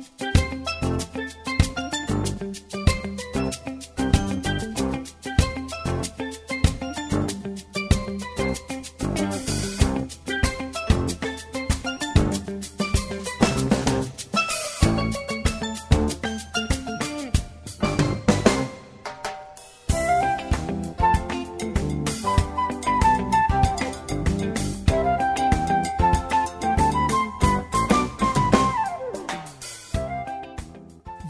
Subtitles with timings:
[0.00, 0.29] Musik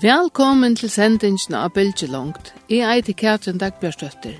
[0.01, 2.55] Velkommen til sendingen av Bølgelangt.
[2.73, 4.39] Jeg er Katrin Dagbjørstøtter.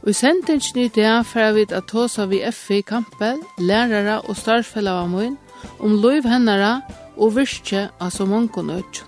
[0.00, 2.80] Og i sendingen i dag får vi at tåsa vi F.V.
[2.88, 5.36] Kampel, lærere og starfellavamøyen
[5.78, 6.80] om løyv hennere
[7.18, 9.04] og virke av så mange nødt.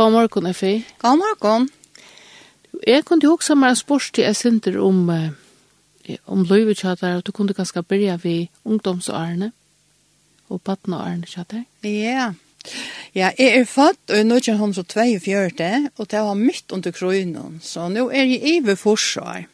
[0.00, 0.84] God morgen, Efi.
[1.02, 1.66] God morgen.
[2.86, 5.10] Jeg kunne jo også en spørs til jeg synder om,
[6.26, 9.50] om løyvetjater, og du kunne kanskje begynne ved ungdomsårene
[10.48, 11.66] og pattenårene, tjater.
[11.84, 12.32] Ja.
[13.14, 14.40] Ja, jeg er fatt i nå
[15.98, 19.44] og det var midt under krøynen, så nå er jeg i forsvar.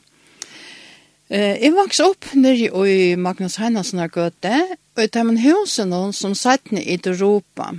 [1.29, 4.63] Eh, jeg vaks opp nere i Magnus Heinasen og gøte,
[4.95, 7.73] og det er min husen som satt ned i Europa.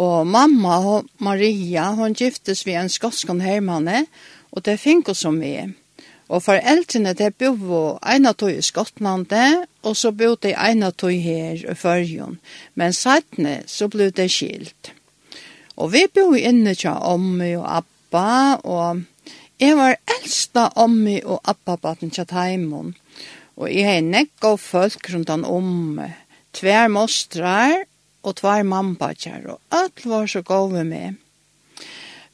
[0.00, 4.06] Og mamma og Maria, hon giftes vi en skotskon hermanne,
[4.50, 5.58] og det finko som vi.
[6.30, 11.58] Og foreldrene, det bo ena tog i Skottlandet, og så bo de ena tog her
[11.58, 12.38] i Førjon.
[12.78, 14.92] Men sattne, så ble det skilt.
[15.76, 19.02] Og vi bo inne tja ommi og abba, og
[19.60, 22.94] jeg var eldsta ommi og abba baten tja taimon.
[23.60, 26.00] Og jeg har nekka folk rundt han om,
[26.56, 27.84] Tver mostrar,
[28.22, 31.18] og tvær mannbadjar, og alt var så gode med.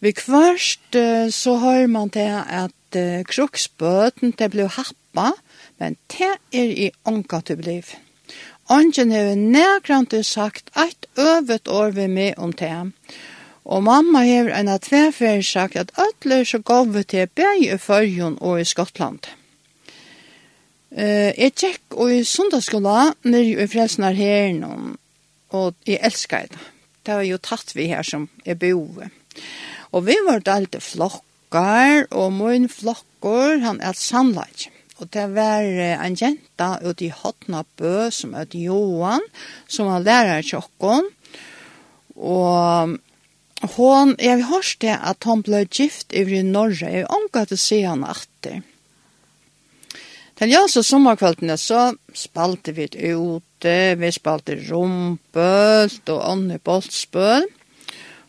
[0.00, 0.96] Vi kvarst
[1.32, 5.30] så har man til at uh, kruksbøten til ble happa,
[5.80, 7.94] men det er i ånka til bliv.
[8.68, 12.92] Ongen har nærkrant sagt eit øvet år vi med om det.
[13.64, 18.38] Og mamma har en av tvefer sagt at ødler så gove til bæg i Førjon
[18.40, 19.20] og i Skottland.
[20.90, 24.96] Uh, jeg tjekk og i sundagsskola nere i frelsnar her noen
[25.54, 26.64] og jeg elsker det.
[27.06, 29.06] Det var jo tatt vi her som er bor.
[29.94, 34.68] Og vi var alltid flokkar, og min flokkar, han er sannleik.
[34.98, 35.66] Og det var
[36.00, 39.24] en jenta ute i Hotnabø som er Johan,
[39.68, 41.10] som var lærer til okken.
[42.16, 42.96] Og
[43.76, 46.88] hon, jeg har hørt det at hon ble gift over i Norge.
[46.88, 48.64] Jeg omgår til å se han atter.
[50.36, 57.46] Til jeg så sommerkveldene så spalte vi ut vi spalte rumpølt og andre boltspøl.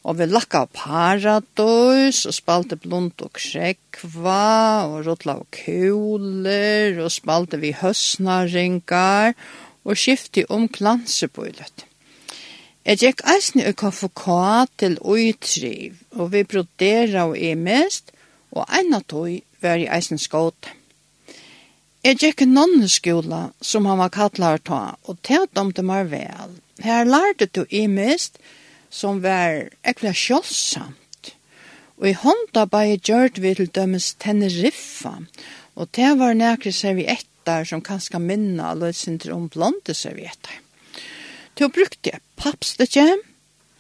[0.08, 7.60] Og vi lakka paradøys og spalte blunt og krekva og rotla og kuler og spalte
[7.60, 9.36] vi høsnaringar
[9.84, 11.84] og skifti om klansebøylet.
[12.88, 14.26] Jeg gikk eisne og KFK
[14.80, 18.14] til uitriv, og vi brodera og e mest,
[18.56, 20.77] og eina tøy var i eisen skåte.
[22.07, 26.54] Jeg gikk en nonneskola som han var kattlar ta, og tæt om det var vel.
[26.80, 28.38] Her lærte du i mest
[28.88, 31.33] som var ekla kjølsamt.
[32.00, 35.18] Og i hånda bare gjørt vi til dømes Teneriffa,
[35.75, 40.62] og det var nekre servietter som kanskje minna løsindre om blonde servietter.
[41.59, 43.07] Til å brukte jeg pappstekje,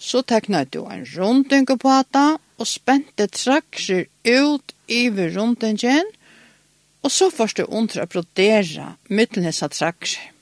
[0.03, 2.27] så teknet du en rundinge på hata,
[2.59, 6.11] og spente trakser ut i rundingen,
[7.07, 10.33] Og så først du undre å brodere middelnesa trakser.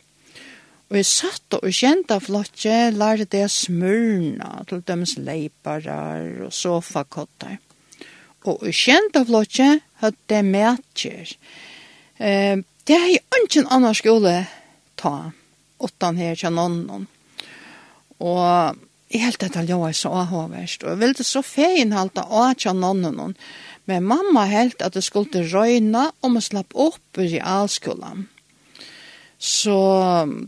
[0.89, 7.59] Og jeg satt og kjente av flotje, lærte det smørna, til dømes leiparar og sofakottar.
[8.50, 9.67] Og jeg kjente av flotje,
[10.01, 11.35] hadde det mætjer.
[12.17, 14.33] Eh, det er jo ikke en annen skole
[14.97, 15.13] ta,
[15.85, 17.06] åttan her til noen.
[18.25, 18.81] Og
[19.13, 23.06] jeg helt dette ljøy så avhåverst, og jeg ville så feien halte av til noen.
[23.06, 23.38] og
[23.85, 28.25] Men mamma helt at det skulle røyne om å slapp opp i realskolan.
[29.37, 29.75] Så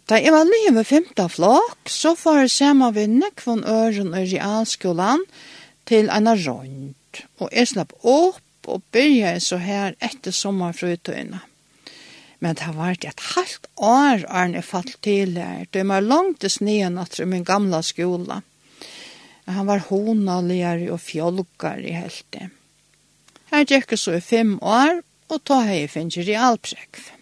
[0.10, 4.16] da jeg var lige med femte flokk, så får jeg se meg ved nekvån øren
[4.18, 5.26] i realskolen
[5.86, 7.22] til en røynt.
[7.38, 11.44] Og jeg slapp opp og byrja så her etter sommerfrutøyene.
[12.40, 15.66] Men det har vært et halvt år er jeg falt til her.
[15.74, 18.42] Det var langt til sneen at min gamla skola.
[19.48, 22.57] Han var honaligere og fjolkere i helt.
[23.52, 25.00] Her gikk jeg så i fem år,
[25.32, 27.14] og ta hei finnes i alprekv.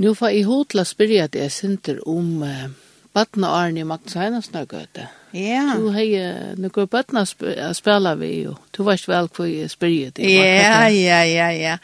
[0.00, 2.70] Nå får jeg hod til å spørre at jeg synder om uh,
[3.12, 5.10] Batna Arne i Magnus Heinesnøgøte.
[5.36, 5.74] Ja.
[5.76, 6.22] Du har hei
[6.60, 7.44] noen badna sp
[7.76, 8.54] spela vi jo.
[8.72, 10.32] Du var ikke vel hvor jeg spørre det.
[10.32, 11.76] Ja, ja, ja, ja.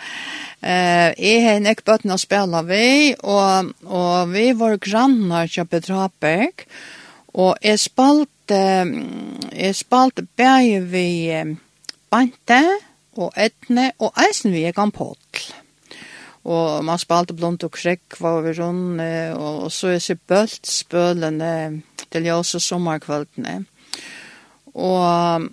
[0.65, 6.65] Uh, jeg hei nek badna spela vi, og, og vi var grannar til Bedraberg,
[7.37, 8.65] og jeg spalte,
[9.53, 11.09] jeg spalte bæg vi...
[11.37, 11.57] Uh,
[12.11, 12.61] Bante
[13.19, 15.49] og Etne og eisen vi egan potl.
[16.49, 19.03] Og man spalte blont og krekk var vi rundt,
[19.37, 23.59] og, og så er det bølt spølende til jeg også sommerkvøltene.
[24.79, 25.49] Og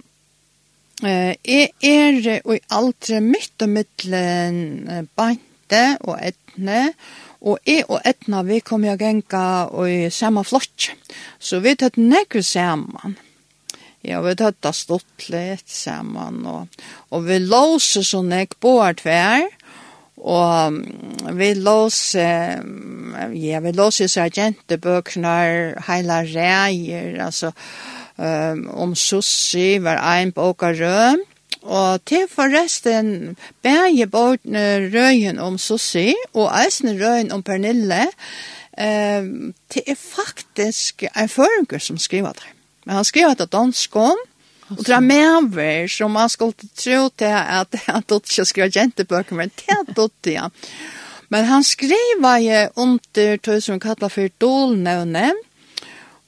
[1.03, 6.93] eh, jeg er og alt midt og middelen Bante og Etne,
[7.41, 10.91] og jeg og Etna vi kom jo genka og i samme flott.
[11.39, 13.17] Så vi tatt nekker sammen.
[14.05, 19.45] Ja, vi tatt stått litt sammen, og, og vi låse sånn jeg hvert vær,
[20.21, 20.77] og
[21.39, 22.25] vi låse,
[23.33, 25.35] ja, vi låse sergentebøkene,
[25.87, 27.49] heila reier, altså,
[28.21, 31.23] um, om sussi var ein boka røm,
[31.65, 38.05] og til forresten bæje båtene røyen om sussi, og eisne røyen om Pernille,
[38.77, 42.54] um, det er faktisk en føringer som skriver det.
[42.85, 44.17] Men han skrev att danskom.
[44.69, 49.35] Och det er över som man skulle tro til att han tog ikke skriva jentebøker,
[49.35, 50.49] men det dotter ja.
[51.29, 55.33] Men han skrev ju under tog som kallar för dolnävne.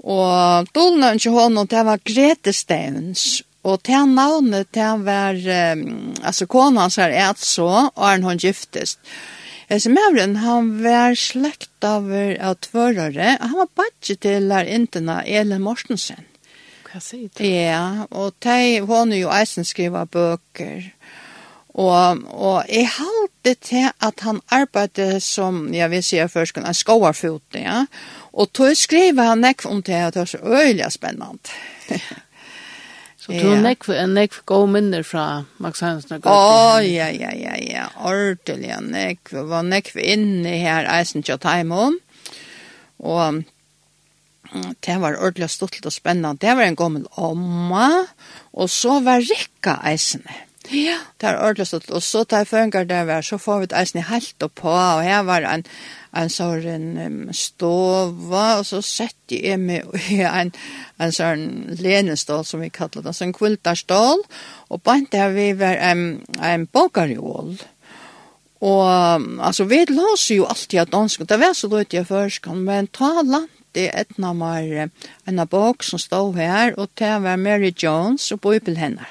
[0.04, 3.44] Og dolnävne til honom det var Grete Stevens.
[3.64, 5.36] Og til navnet det var,
[5.74, 9.00] um, altså kona hans er et så, og han hon giftest.
[9.70, 12.08] Esemævren, han var slekt av,
[12.40, 16.24] av tvørere, han var badge til her intena Elin Mortensen.
[16.88, 17.44] Hva sier du?
[17.44, 20.88] Ja, og de, hun er jo eisen skriva bøker.
[21.78, 27.44] Og, og jeg halte til at han arbeidde som, jeg vil si først, en skovarfot,
[27.54, 27.84] ja.
[28.34, 31.38] Og tog skriva han nekv om det, og det var så øyelig spennende.
[33.28, 37.34] Så du har nekv, nekv gode minner fra Max Hansen og Å, oh, ja, ja,
[37.36, 37.88] ja, ja.
[38.08, 39.34] Ordelig nekv.
[39.34, 41.98] Det var nekv inne her eisen til Taimon.
[43.04, 43.42] Og
[44.86, 46.38] det var ordentlig stort og spennende.
[46.42, 48.06] Det var en gammel omma,
[48.54, 50.44] og så var Rikka eisene.
[50.72, 53.78] Ja, det var ordentlig stort, Og så tar føringer der var, så får vi et
[53.80, 55.64] eisene helt oppå, på, og her var en,
[56.12, 60.52] en sånn um, stova, og så sette jeg meg i en,
[61.00, 64.26] en sånn lenestål, som vi kallet det, en sånn kvultarstål,
[64.70, 66.06] og bare der vi var en,
[66.44, 67.56] en bokarjål.
[68.68, 68.88] Og
[69.40, 73.22] altså, vi låser jo alltid av dansk, det var så løyt jeg først, men ta
[73.22, 74.90] land sendte etna mar
[75.26, 79.06] en bok som stod her, og det var Mary Jones og Bibel henne.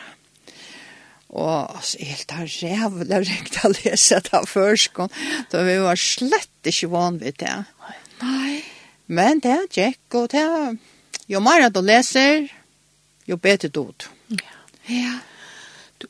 [1.28, 4.96] Og altså, helt har rævlig rekt å lese det først,
[5.52, 7.64] da vi var slett ikke van vid det.
[8.22, 8.62] Nei.
[9.06, 10.76] Men det er gikk, og det er,
[11.28, 12.48] jo mer du leser,
[13.26, 13.92] jo bedre du.
[14.30, 14.54] Ja.
[14.86, 15.18] Ja.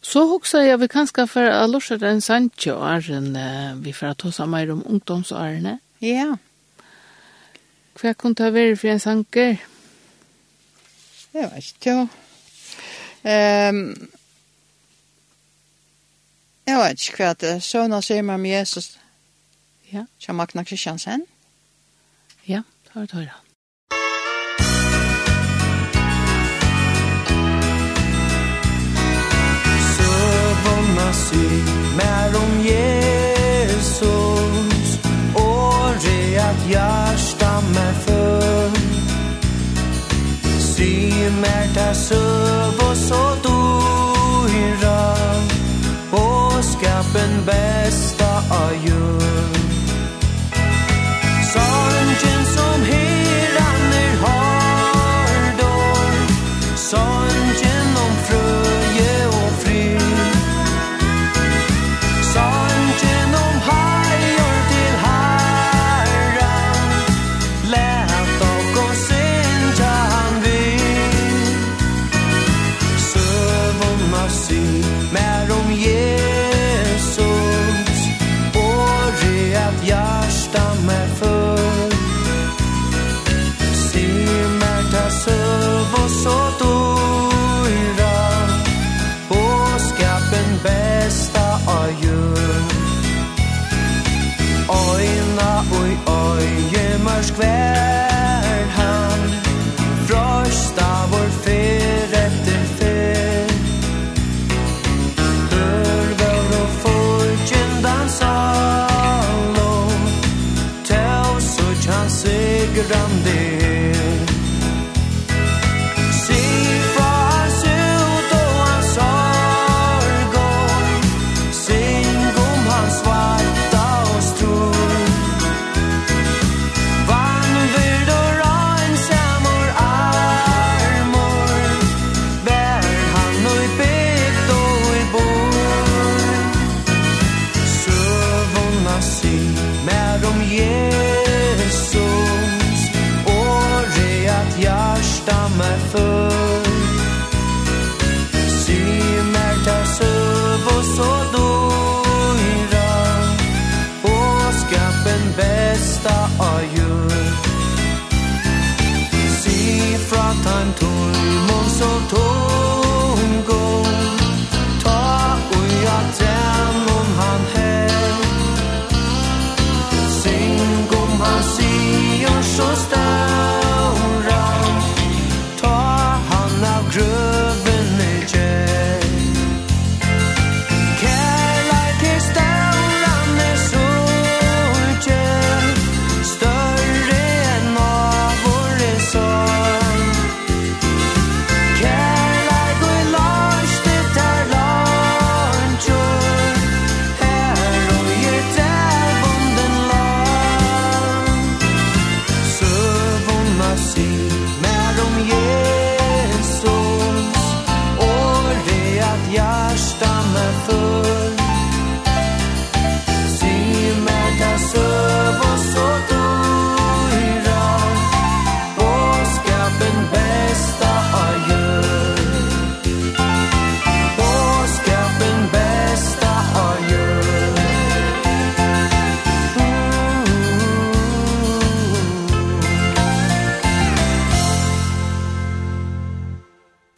[0.02, 4.32] Så hoksa jag vi kanske för Alorsa den Sancho är en vi för att ta
[4.32, 5.78] samma om ungdomsåren.
[5.98, 6.36] Ja.
[8.00, 9.56] Hva kunne det være for en sanker?
[11.34, 13.68] Jeg vet ikke, ja.
[13.68, 14.10] Um,
[16.66, 17.58] jeg vet ikke hva det er.
[17.58, 18.98] Søvna sier meg med Jesus.
[19.92, 20.04] Ja.
[20.20, 21.24] Kjem Magna Kristiansen.
[22.48, 23.42] Ja, det har du hørt han.
[29.96, 34.35] Søvna sier mer om Jesus
[36.38, 38.86] at hjärsta med för.
[40.76, 45.16] Si mer ta söv och så dyra
[46.10, 49.56] Och skapen bästa av jord
[51.52, 56.14] Sorgen som heran er hardår
[56.76, 57.75] Sorgen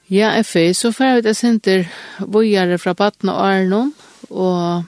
[0.09, 1.89] Ja, jeg så får vi det senter
[2.19, 3.95] bojere fra Batna og Arnon,
[4.31, 4.85] og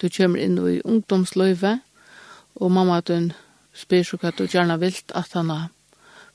[0.00, 1.78] du kommer inn i ungdomsløyve,
[2.60, 3.32] og mamma at hun
[3.72, 5.70] spyr så hva du gjerne vil at han har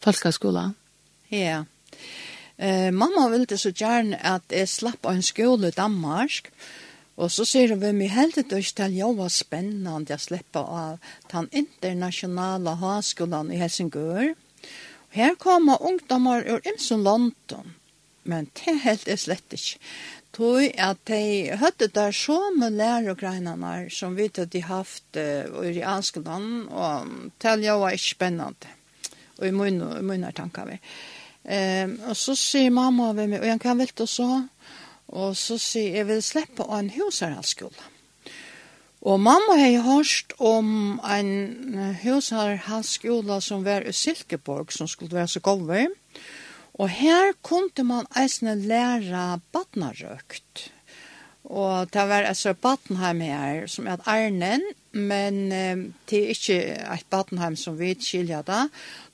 [0.01, 0.71] falskaskola.
[1.29, 1.63] Ja.
[2.57, 6.49] Eh, mamma ville så gjerne at jeg slapp av en skole i Danmark,
[7.17, 10.99] Og så sier vi meg ikke til at det var spennende å slippe av
[11.31, 14.35] den internasjonale høyskolen i Helsingør.
[15.17, 17.73] Her kommer ungdommer ur Imsen London
[18.27, 19.79] men det er helt er slett ikke.
[20.37, 26.67] Tog at de høtte der så med lærergreinene som vi hadde haft uh, i Askeland,
[26.69, 27.07] og
[27.41, 28.75] til det var ikke spennende.
[29.37, 30.77] Og i munner tanker vi.
[31.47, 34.43] Um, og så sier mamma ved meg, og jeg kan velte så,
[35.07, 37.93] og så sier jeg vil slippe av en husarhalsskole.
[39.07, 45.39] Og mamma har hørt om en husarhalsskole som var i Silkeborg, som skulle være så
[45.39, 45.87] gulvet.
[45.87, 46.36] Og
[46.77, 50.71] Og her kunne man eisne læra badnarøkt.
[51.47, 55.77] Og det var altså Badenheim her, som er Arnen, men eh,
[56.09, 58.65] det er ikke et Badenheim som vi skiljer da.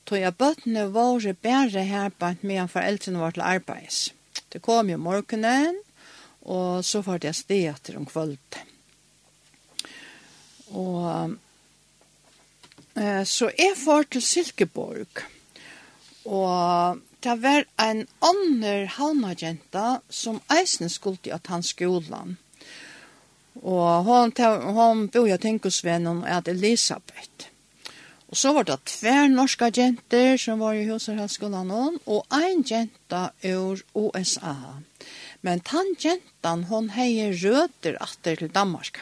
[0.04, 4.00] Tog jeg bøttene våre bedre her på at mye foreldrene var til arbeids.
[4.52, 5.78] Det kom jo morgenen,
[6.42, 8.58] og så var det sted etter om kvöld.
[10.74, 11.36] Og
[12.98, 15.24] eh, så jeg var til Silkeborg,
[16.24, 22.36] og det var en ånder halmagenta som eisen skulle at han skolan.
[23.62, 24.32] Og hon,
[24.76, 27.48] hon bor jo tenkosvennen og at Elisabeth.
[28.28, 33.80] Og så var det tver norska jenter som var i huserhalsskolan og ein jenta ur
[33.94, 34.82] USA.
[35.40, 38.98] Men tann jentan hon heier røter atter til Danmark.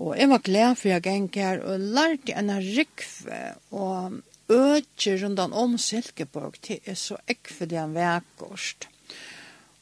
[0.00, 5.52] Og jeg var glad for jeg gikk her og lærte en rikve og øker rundan
[5.52, 8.88] om Silkeborg til er så ekvelig en vekkost.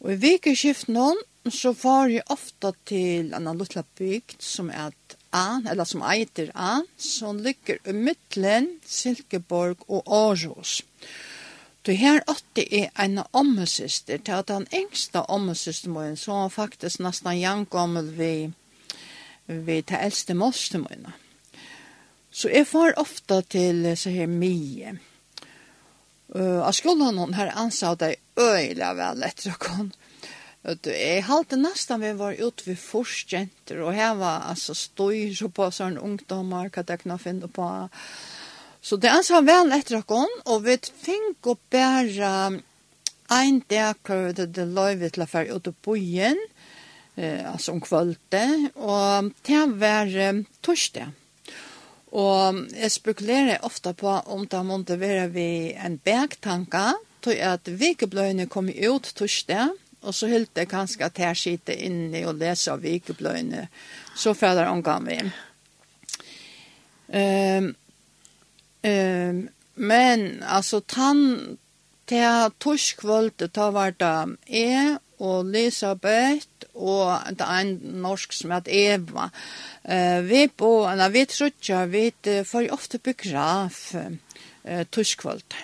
[0.01, 4.93] Og i vikeskiften noen, så far jeg ofte til en liten bygd som er
[5.33, 10.83] An, eller som eiter An, som ligger i midtelen Silkeborg og Aarhus.
[11.85, 17.01] Du her åtte er en ommesyster til at den engste ommesyster må så han faktisk
[17.01, 18.33] nesten jankommel vi
[19.49, 21.13] vi til eldste mostermøyene.
[21.13, 21.28] Mm
[22.39, 24.95] Så jeg får ofte til så her mye.
[26.29, 29.97] Uh, av skolen noen her ansa det øyla vel etter å komme.
[30.69, 36.03] Jeg halte nesten vi var ute ved forskjenter, og her var altså støy på sånne
[36.05, 37.69] ungdommer, hva jeg kunne finne på.
[38.83, 42.33] Så det ansa vel etter å komme, og vi fikk å bære
[43.39, 46.43] en dag hvor det løyve til å være ute på byen,
[47.17, 51.18] eh, altså om kvalitet, og det var eh, torsdag.
[52.17, 56.93] Og jeg spekulerer ofte på om det måtte være vi en bergtanka,
[57.23, 62.23] til at vikebløyene kom ut torsdag, og så helt det kanskje at jeg sitter inne
[62.31, 63.67] og leser av vikebløyene,
[64.17, 65.19] så føler omgang vi.
[67.09, 67.73] Um,
[68.87, 71.59] um, men altså, tann,
[72.09, 78.75] til torskvølte, da var det jeg og Elisabeth og det er en norsk som heter
[78.95, 79.29] Eva.
[79.83, 82.11] Eh, vi på, na, vi trutja, vi
[82.47, 85.57] får ofte begrav eh, tuskvalt.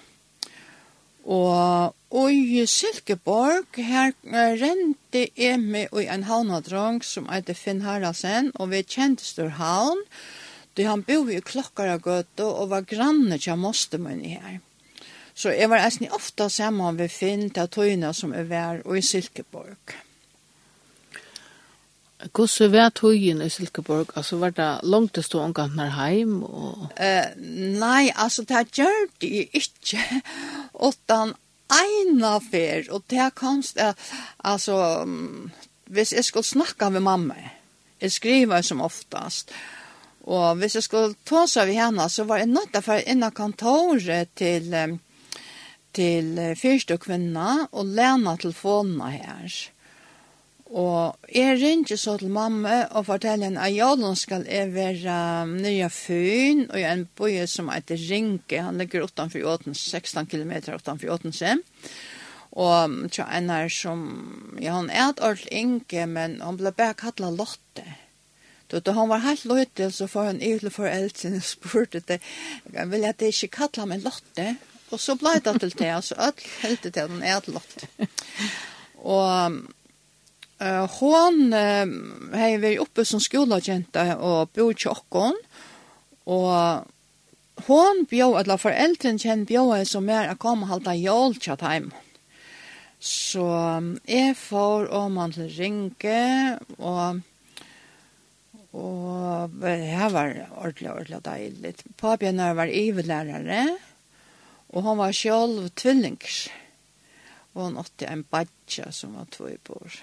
[1.25, 4.13] Og, og i Silkeborg, her
[4.61, 10.03] rente jeg med og en havnadrang som heter Finn Haraldsen, og vi kjente stor havn,
[10.75, 14.61] da han bor i Klokkaragøtta og var granne til Mostermøyne her.
[15.35, 19.03] Så jeg var eisen ofta sammen ved Finn til tøyene som er vær og i
[19.03, 19.97] Silkeborg.
[22.33, 24.15] Hvordan var tøyene i Silkeborg?
[24.17, 26.43] Altså var det langt til stå omgang når heim?
[26.43, 26.87] Og...
[26.95, 27.43] Uh,
[27.81, 30.01] nei, altså det gjør det ikke.
[30.75, 31.35] Åttan
[31.75, 33.93] eina fer, og det er konst, uh,
[34.39, 35.51] altså, um,
[35.91, 37.35] hvis jeg skulle snakke med mamma,
[38.01, 39.51] jeg skriver som oftast,
[40.25, 43.01] og hvis jeg skulle ta seg ved henne, så var jeg nødt til å få
[43.03, 44.97] inn kontoret til um,
[45.95, 49.57] til fyrste kvinna og lena telefonene her.
[50.75, 56.65] Og jeg ringer så til mamma og forteller henne at jeg skal være nye fyn
[56.71, 58.63] og en bøye som heter Rinke.
[58.63, 61.43] Han ligger utenfor Åtens, 16 kilometer utenfor Åtens.
[62.55, 64.03] Og tja, en her som,
[64.61, 67.85] ja, han er et ordentlig Inge, men han ble bare kattlet Lotte.
[68.67, 72.19] Då då han var helt löjtel så får han ut för eldsinn og spurte det.
[72.73, 74.57] Jag vill att det ikke kallar meg Lotte.
[74.95, 77.85] Og så blei det til det, altså alt heldig til den edlott.
[79.03, 79.57] Og
[80.63, 81.95] uh, hon uh,
[82.39, 85.37] har vært oppe som skolagente og bor i Tjokken,
[86.31, 91.37] og hon bjør, eller foreldren kjenner bjør jeg som er å komme og halda jól
[91.43, 91.93] til heim.
[93.05, 93.45] Så
[94.09, 97.21] jeg får om han til ringe, og
[98.75, 101.75] Og det var ordentlig, ordentlig deilig.
[102.01, 103.61] Papi var ivelærere,
[104.75, 106.49] Og han var sjálv tvillingers.
[107.55, 109.99] Og han åtte en badja som var två i bor.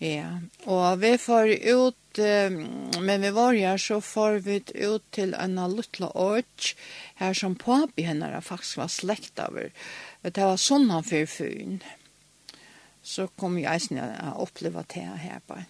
[0.00, 2.20] Ja, og vi får ut,
[3.00, 6.70] men vi var her, så får vi ut til en luttla åk,
[7.20, 9.74] her som papi henne faktisk var slekt av her.
[10.24, 11.82] Det var sånn han fyrir fyren.
[13.04, 15.68] Så kom jeg eisen å oppleve det her bare.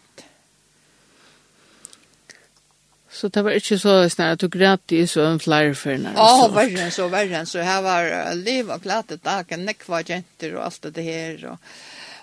[3.11, 6.13] Så det var ikke så snart at du græt i en flere førne?
[6.15, 7.59] Ja, oh, verre enn så, verre enn så.
[7.67, 11.43] Her var liv og glade dagen, nekva jenter og alt det her.
[11.51, 11.73] Og...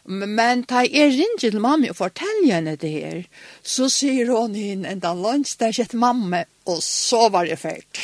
[0.08, 3.20] Men da jeg ringer til mamma og forteller henne det her,
[3.68, 7.60] så sier hun inn en dag lunch, det er ikke mamma, og så var det
[7.60, 8.00] fælt.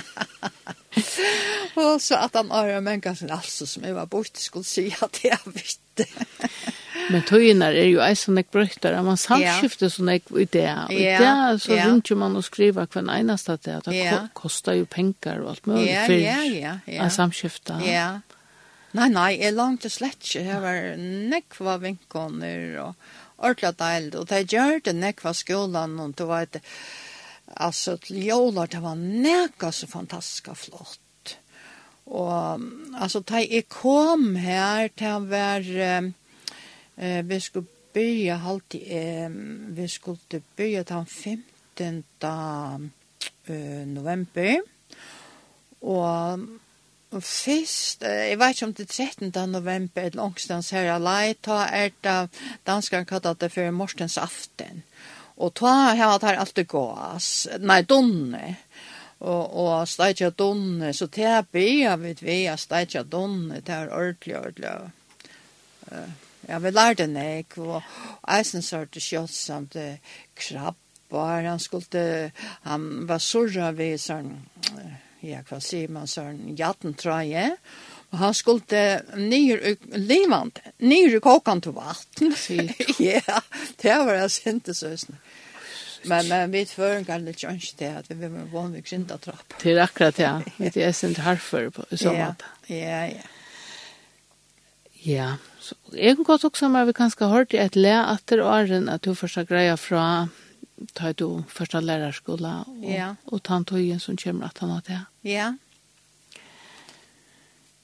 [1.82, 4.86] og så at han har en menneske som altså som jeg var borte skulle si
[4.94, 6.06] at jeg visste.
[7.10, 9.94] Men tøyene er jo eisen ek brøkter, man samskifter yeah.
[9.96, 11.88] sånn ek i det, og i det så yeah.
[11.88, 14.28] ringer man og skriver hver eneste det, at det yeah.
[14.38, 17.06] kostar jo penger og alt mulig yeah, for yeah, yeah, yeah.
[17.06, 17.80] å samskifte.
[17.86, 18.10] Ja,
[18.90, 20.40] Nei, nei, jeg langt og slett ikke.
[20.42, 24.16] Jeg var nekva vinkoner og ordentlig deilig.
[24.18, 26.58] Og det gjør det nekva skolan, og det var et,
[27.54, 31.36] altså, til jålar, det var nekva så fantastisk flott.
[32.10, 32.64] Og
[32.98, 35.70] altså, da jeg kom her, det var,
[36.00, 36.10] um,
[37.00, 39.28] Eh, vi skulle börja halt eh,
[39.68, 40.18] vi skulle
[40.56, 42.04] börja den 15.
[43.46, 44.60] Eh, november.
[45.80, 46.40] Og
[47.10, 49.50] Fyrst, jeg vet ikke om det 13.
[49.50, 52.28] november eller ångstens her lei, ta er det
[52.68, 54.84] danskeren kallet det for morstens aften.
[55.36, 58.56] Og ta her at her alltid gås, nei, donne.
[59.20, 64.36] Og, og steitja donne, så det er bia vid vi, steitja donne, det er ordentlig,
[64.38, 64.92] ordentlig.
[65.90, 67.82] Uh, Ja, vi lærte nek, og
[68.30, 69.76] eisen sørte kjøtt samt
[70.38, 72.30] krabbar, han skulle,
[72.64, 74.32] han var surra ved sånn,
[75.26, 77.50] ja, hva sier man, sånn jattentrøye,
[78.10, 79.62] og han skulle nyr
[80.00, 82.34] livant, nyr kokan til vatten.
[83.12, 83.38] ja,
[83.82, 85.20] det var jeg sinte søsne.
[86.08, 89.58] Men, men vi tvøren kan litt kjønns til at vi var vanlig synda trapp.
[89.60, 90.32] Til akkurat, ja.
[90.74, 92.48] Det er sint harfer på sånn måte.
[92.72, 93.28] Ja, ja, ja.
[95.00, 95.30] Ja, ja.
[95.60, 99.04] Så jeg kan godt også med vi kan skal høre et le etter åren at
[99.04, 100.28] du først greia fra
[100.96, 103.14] ta du første lærerskola og, ja.
[103.26, 105.00] og tantøyen som kommer at han har det.
[105.24, 105.52] Ja.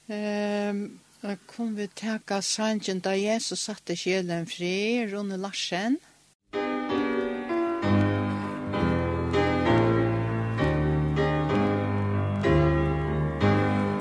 [0.07, 5.97] Um, da kom vi teka sangen da Jesus satte kjelen fri, Rune Larsen.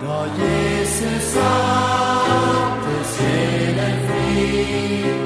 [0.03, 1.86] Da Jesus satte
[4.97, 5.26] you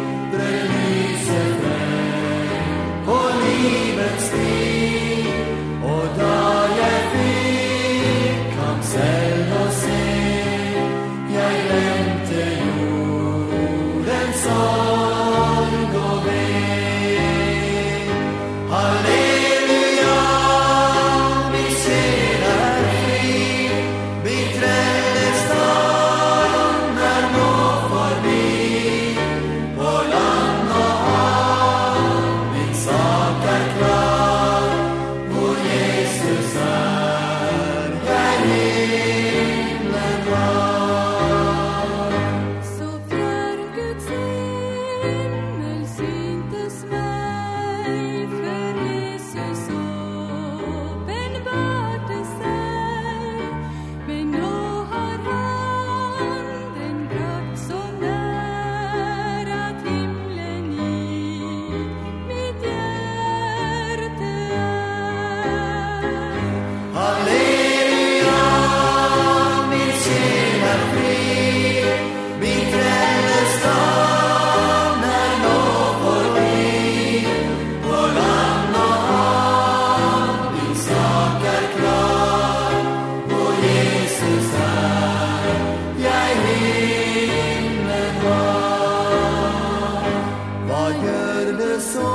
[90.91, 92.13] dagar det så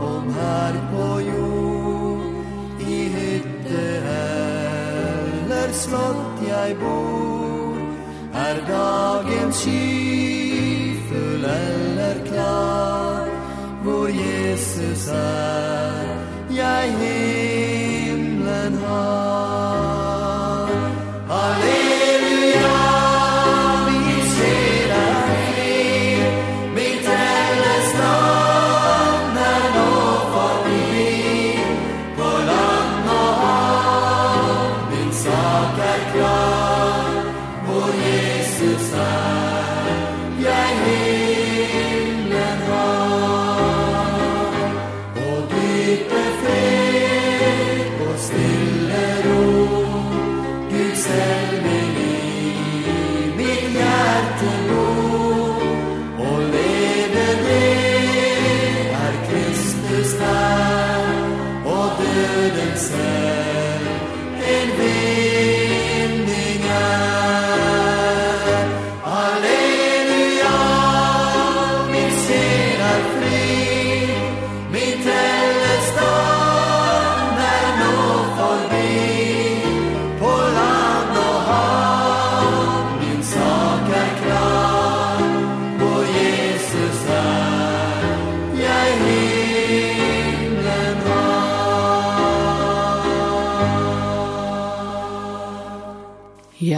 [0.00, 2.20] om här på jord
[2.90, 4.02] i hytte
[5.48, 7.76] eller slott jag bor.
[8.34, 13.28] Är dagen skyfull eller klar
[13.84, 16.16] vår Jesus är
[16.50, 17.45] jag är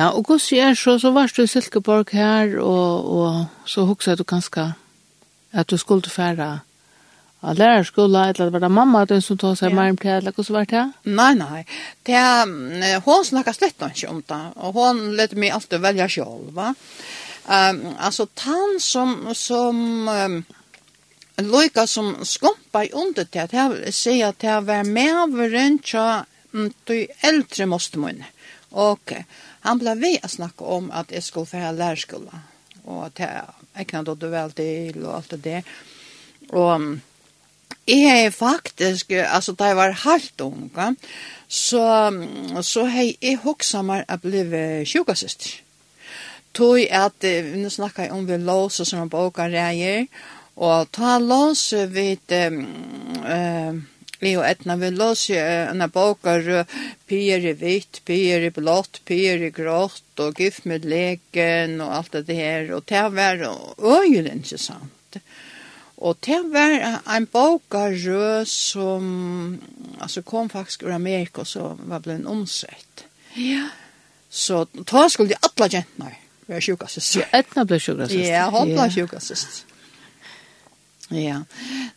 [0.09, 3.83] Ja, og hos jeg er så, så varst du i Silkeborg her, og, og så
[3.85, 4.71] hukset du kanskje
[5.53, 6.47] at du skulle til færre
[7.45, 9.77] av lærerskolen, eller var det mamma den som tog seg ja.
[9.77, 10.85] mer om det, eller hvordan var det?
[11.05, 11.61] Nei, nei.
[12.09, 12.23] Det,
[13.05, 16.71] hun snakket slett ikke om det, og hun lette meg alltid velge selv, va?
[17.45, 20.39] Um, altså, han som, som um,
[21.45, 27.05] Loika som skumpa i under til, det vil si at det var medveren til de
[27.29, 28.33] eldre måste munne.
[28.73, 29.21] Okej.
[29.21, 32.41] Okay han ble vi å snakke om at jeg skulle få lärarskola.
[32.85, 35.63] Och jeg kan ägnade det vel til og alt det där.
[36.49, 36.81] Och
[37.89, 40.95] jeg er faktisk, altså da jeg var halvt unga,
[41.49, 41.85] så,
[42.63, 44.43] så hei jeg hoksa meg å bli
[44.85, 45.55] sjukasøster.
[46.53, 47.25] Tog at,
[47.57, 50.07] nå snakker jeg om vi låser som en boka reier,
[50.57, 52.61] og ta låser vi um,
[53.23, 53.79] uh,
[54.19, 56.47] Vi og etna vi lås jo enn bokar
[57.07, 62.19] pier i vitt, pier i blått, pier i grått og gift med leken og alt
[62.27, 62.73] det her.
[62.75, 63.45] Og det var
[63.79, 65.21] øyelig interessant.
[65.99, 67.95] Og det var en bokar
[68.47, 69.59] som
[70.01, 73.05] altså kom faktisk ur Amerika så var blevet omsett.
[73.35, 73.69] Ja.
[74.31, 76.19] Så ta skulle de alla gentnar.
[76.47, 77.19] Vi er sjukasist.
[77.33, 78.29] Etna ble sjukasist.
[78.29, 79.63] Ja, hon ble sjukasist.
[79.63, 79.78] Ja.
[81.09, 81.43] Ja.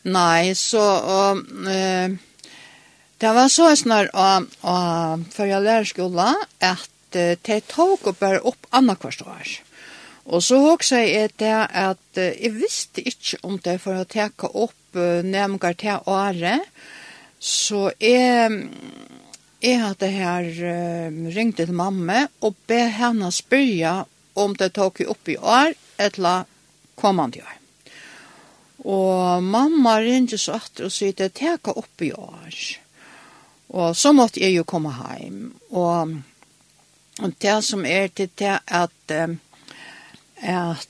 [0.03, 2.17] Nej, så og eh
[3.21, 8.37] det var så snar och og för jag lärarskola att eh, det tok och bare
[8.37, 9.47] upp andra kvarst år.
[10.23, 14.47] Och så hugsa jag det att eh, jag visste inte om det för att täcka
[14.47, 16.59] upp eh, nämngar till.
[17.39, 18.69] Så är
[19.61, 20.47] Jeg hadde her
[21.35, 26.49] ringt til mamma og be henne spørre om det tok opp i år eller
[26.97, 27.60] kommande år.
[28.81, 32.57] Og mamma ringde så at og sier det teka opp i år.
[33.77, 35.51] Og så måtte jeg jo komme hjem.
[35.69, 36.15] Og,
[37.21, 39.17] og det som er til det at
[40.41, 40.87] at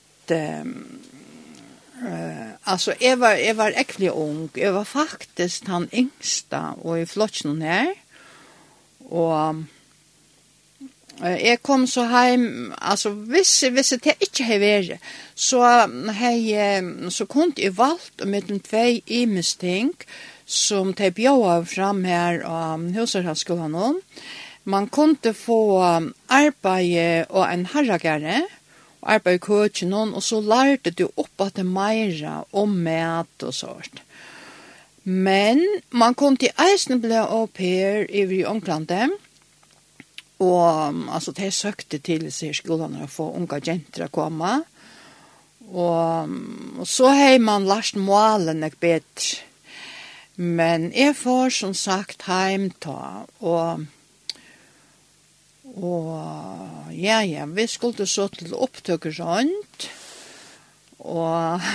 [2.02, 4.50] Uh, altså, jeg var, jeg var ekkelig ung.
[4.56, 7.92] Jeg var faktisk han yngsta og i flotsen her.
[9.06, 9.62] Og
[11.22, 15.62] Jeg kom så heim, altså hvis, hvis det ikke har vært, så,
[16.18, 16.50] hei,
[17.14, 19.92] så kunne jeg valgt mellom tvei imesting
[20.46, 24.00] som de bjøde fram her av Huserhavsskolen om.
[24.64, 25.60] Man kunne få
[26.28, 28.42] arbeid og en herregare,
[29.02, 33.54] og arbeid i køkken, og så lærte du opp at det meira om mat og
[33.54, 34.02] sånt.
[35.04, 39.14] Men man kunne til eisen bli au pair i Ånglandet,
[40.42, 44.56] Og altså, de søkte til seg skolen å få unga jenter å komme.
[45.72, 46.34] Og,
[46.82, 49.40] og så har man lært målen jeg bedre.
[50.36, 53.82] Men jeg får som sagt heim ta, og,
[55.76, 59.90] og ja, ja, vi skulle så til opptøk sånt,
[61.04, 61.68] og,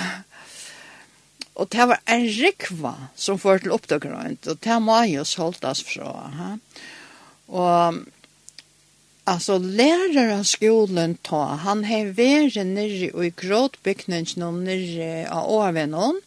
[1.54, 4.50] og det var en rikva som får til opptøk rundt.
[4.50, 6.12] og det må jo soltas fra.
[6.40, 6.52] Ha?
[7.62, 8.02] Og
[9.28, 16.22] Alltså lärare av skolan ta, han har varit nere i gråtbyggningen och nere av Åvenon,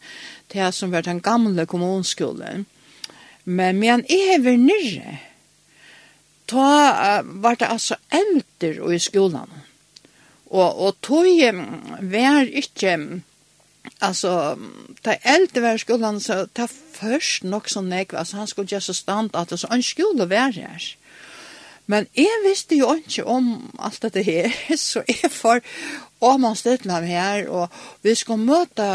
[0.46, 2.64] det som var den gamla kommunskolan.
[3.44, 5.18] Men medan jag har varit nere,
[6.46, 9.50] ta var det alltså äldre i skolan.
[10.44, 11.26] Och, och tog
[12.00, 13.20] var inte,
[13.98, 14.58] alltså,
[15.02, 18.94] ta äldre var i skolan så ta först nog så nekva, alltså han skulle just
[18.94, 20.96] stand att det så en skola var här.
[21.90, 23.50] Men jeg visste jo ikke om
[23.82, 25.64] alt dette her, så jeg får
[26.20, 27.72] åmanstidene her, og
[28.04, 28.86] vi skulle møte,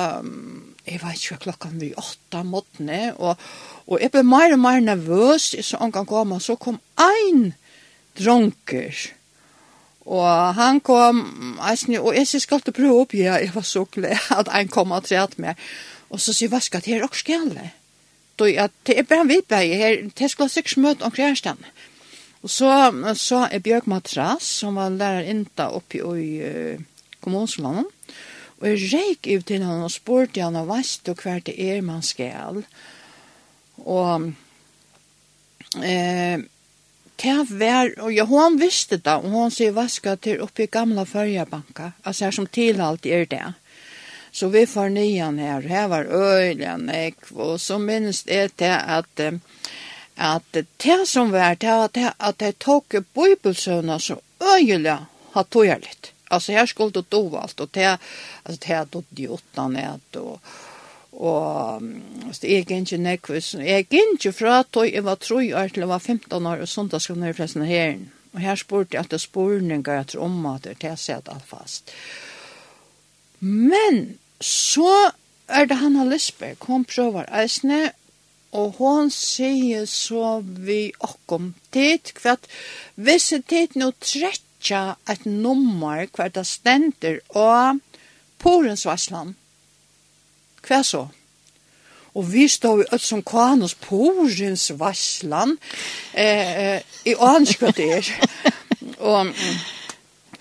[0.86, 3.42] jeg vet ikke hva klokken vi åtta måttene, og,
[3.90, 7.54] og jeg ble mer og mer nervøs, så han kan komme, så kom ein
[8.16, 8.94] dronker,
[10.06, 11.24] Og han kom,
[11.66, 14.70] eisne, og jeg sier skal du prøve opp, ja, jeg var så glad at han
[14.70, 15.58] kom og træt meg.
[16.14, 17.72] Og så sier, hva skal det her også skjelle?
[18.38, 21.74] Da, ja, det er bare vi bare her, det skal sikkert møte omkring her stedet.
[22.46, 22.70] Og så,
[23.18, 26.82] så er Bjørk Matras, som var lærer innta oppi i uh,
[27.26, 27.90] kommunslandet,
[28.60, 31.82] og jeg reik ut til han og spurte han, og veist du hver det er
[31.84, 32.62] man skal?
[33.84, 34.30] Og
[35.84, 36.46] eh,
[37.22, 41.04] det var, og ja, hun visste det, og hun sier vaska til oppi i gamla
[41.10, 43.44] førjebanka, altså her som tilhalt er det.
[44.32, 49.24] Så vi får nyan her, her var øyla nek, og så minst er det at
[49.24, 49.40] eh,
[50.16, 55.00] at det som var det var det at jeg tok bibelsøvna så øyelig
[55.32, 56.12] har tog jeg litt.
[56.32, 57.98] Altså her skulle det do alt, og det,
[58.46, 60.40] altså, det er det de åttan et, og,
[61.14, 61.84] og
[62.28, 65.86] altså, jeg er ikke nekvis, jeg er ikke fra tog jeg var 3 år til
[65.86, 67.98] jeg var 15 år, og sånt da skulle jeg flest her,
[68.34, 71.46] Og her spurte jeg at det er spurninger etter om at det er sett alt
[71.48, 71.92] fast.
[73.40, 75.12] Men så
[75.48, 77.94] er det Hanna Lisberg, hun prøver eisne,
[78.56, 82.48] og hon sier så vi okkom tid, kvart
[82.96, 87.82] visse tid nå trekja et nummer hver det stender og
[88.44, 89.36] porensvarslan.
[90.66, 91.06] Hva så?
[92.16, 95.58] Og vi står i öll Kvanos porens porensvarslan
[96.14, 98.08] eh, eh, i anskvattir.
[99.12, 99.34] og,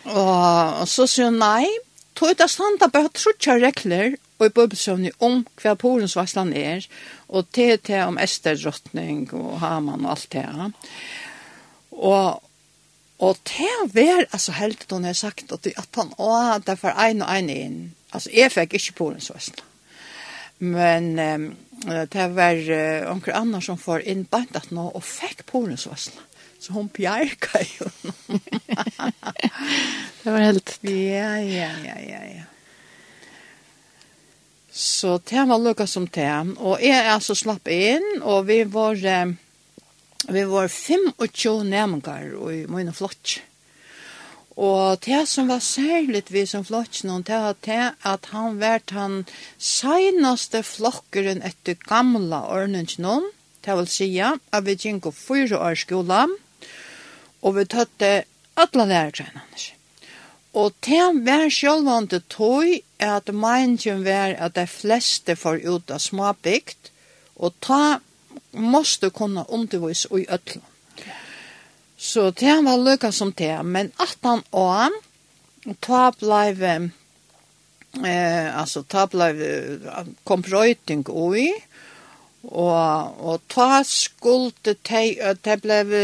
[0.04, 1.66] og, og så sier hun nei,
[2.14, 6.86] tog det standa bare trutja regler og i bøbelsøvni om hva porensvarslan er,
[7.28, 10.72] og til til om esterdrottning og Haman og alt det her.
[11.90, 12.42] Og,
[13.18, 17.22] og til ver, altså helt hun har sagt at, at han, å, det var en
[17.22, 17.78] og en inn.
[18.12, 19.70] Altså, jeg fikk ikke porensvarslan.
[20.58, 21.48] Men um,
[22.12, 26.30] det var uh, onker annar som får inn bandet nå, og fikk porensvarslan.
[26.62, 27.90] Så hon bjerka jo.
[30.22, 30.78] det var helt...
[30.82, 32.46] Ja, ja, ja, ja, ja.
[34.74, 36.56] Så det var lukket som det.
[36.58, 38.98] Og jeg altså slapp inn, og vi var,
[40.26, 43.38] vi var 25 nærmengar i mine flott.
[44.58, 49.24] Og det som var særligt vi som flott, det var det at han var han
[49.58, 53.30] senaste flokkeren etter gamla ordningen,
[53.64, 56.26] det vil si at vi gikk fyra år skola,
[57.42, 59.74] og vi tatt alle lærertrennene.
[60.54, 62.68] Og det var sjølvande tog
[63.02, 66.90] at meningen var at de fleste får ut av småbygd,
[67.36, 67.98] og ta
[68.52, 70.62] måste kunna undervis i øtlen.
[71.98, 79.06] Så det var lycka som det, men at han og ta blev eh, altså ta
[79.06, 79.40] blev
[80.24, 81.48] kom røyting ui,
[82.44, 85.94] og, og ta skulde te, det blev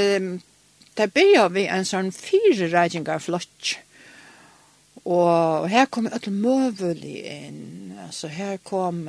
[0.97, 3.77] te byrja vi en sånn fire reitingar flotsk.
[5.11, 7.62] Og her kom alle møvelig inn.
[8.07, 9.09] Altså her kom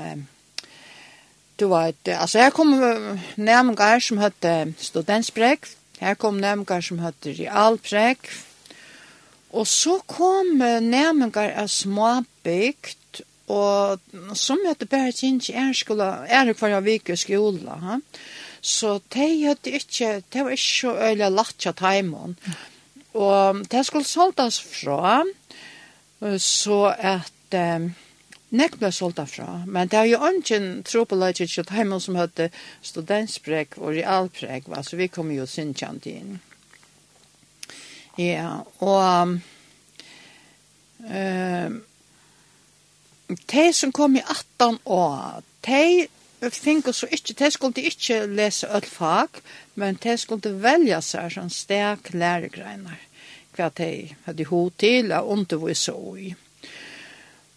[1.62, 2.72] du vet, altså her kom
[3.38, 5.68] nærmengar som hette studentsprek,
[6.02, 8.32] her kom nærmengar som hette realprek,
[9.54, 14.00] og så kom nærmengar av småbygd, og
[14.40, 18.00] som hette bare kjent er skola, er hver av vik i skola, ha?
[18.62, 22.38] så de høtte ikke, det var ikke så øyla latja taimån,
[23.14, 25.22] og det skulle soltas fra,
[26.38, 27.92] så at um,
[28.52, 29.64] Nek ble solgt fra.
[29.66, 32.50] men det er jo ungen tro på Leitich til Heimel som høtte
[32.84, 34.84] studentsprek og realprek, va?
[34.84, 36.42] så vi kom jo sinnkjent inn.
[38.20, 39.40] Ja, og
[41.00, 41.78] um,
[43.54, 44.26] de som kom i
[44.60, 46.08] 18 år, de
[46.52, 49.40] fikk så ikke, de skulle ikke lese ødelfag,
[49.76, 53.00] men de skulle velge seg som stek læregreiner
[53.62, 56.36] tolka att de hade hot till att undervisa i.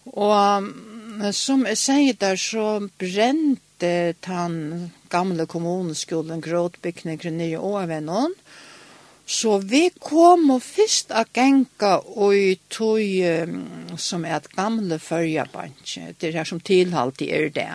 [0.06, 8.34] Og som jeg sier der, så brände gamle gamla kommunskolan gråtbyggningen i Åvenon.
[9.26, 14.98] Så vi kom og først a genka og i tog um, som er et gamle
[14.98, 17.70] førjabantje, det er her som tilhalt i er det.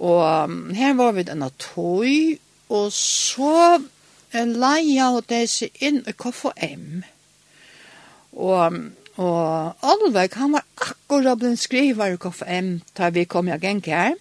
[0.00, 2.08] Og um, her var vi denne tog,
[2.70, 3.82] og så
[4.32, 7.02] leia og desi inn i KFM.
[8.38, 8.78] Og,
[9.18, 14.16] og Olveg, han var akkurat blitt skriver i KFM da vi kom i geng her.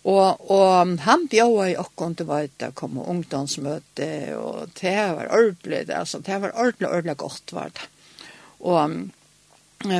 [0.00, 5.28] Og, og han bjøa i okkon til veit det kom og ungdomsmøte, og det var
[5.28, 7.88] ordentlig, altså, det var ordentlig, ordentlig godt var det.
[8.60, 9.10] Og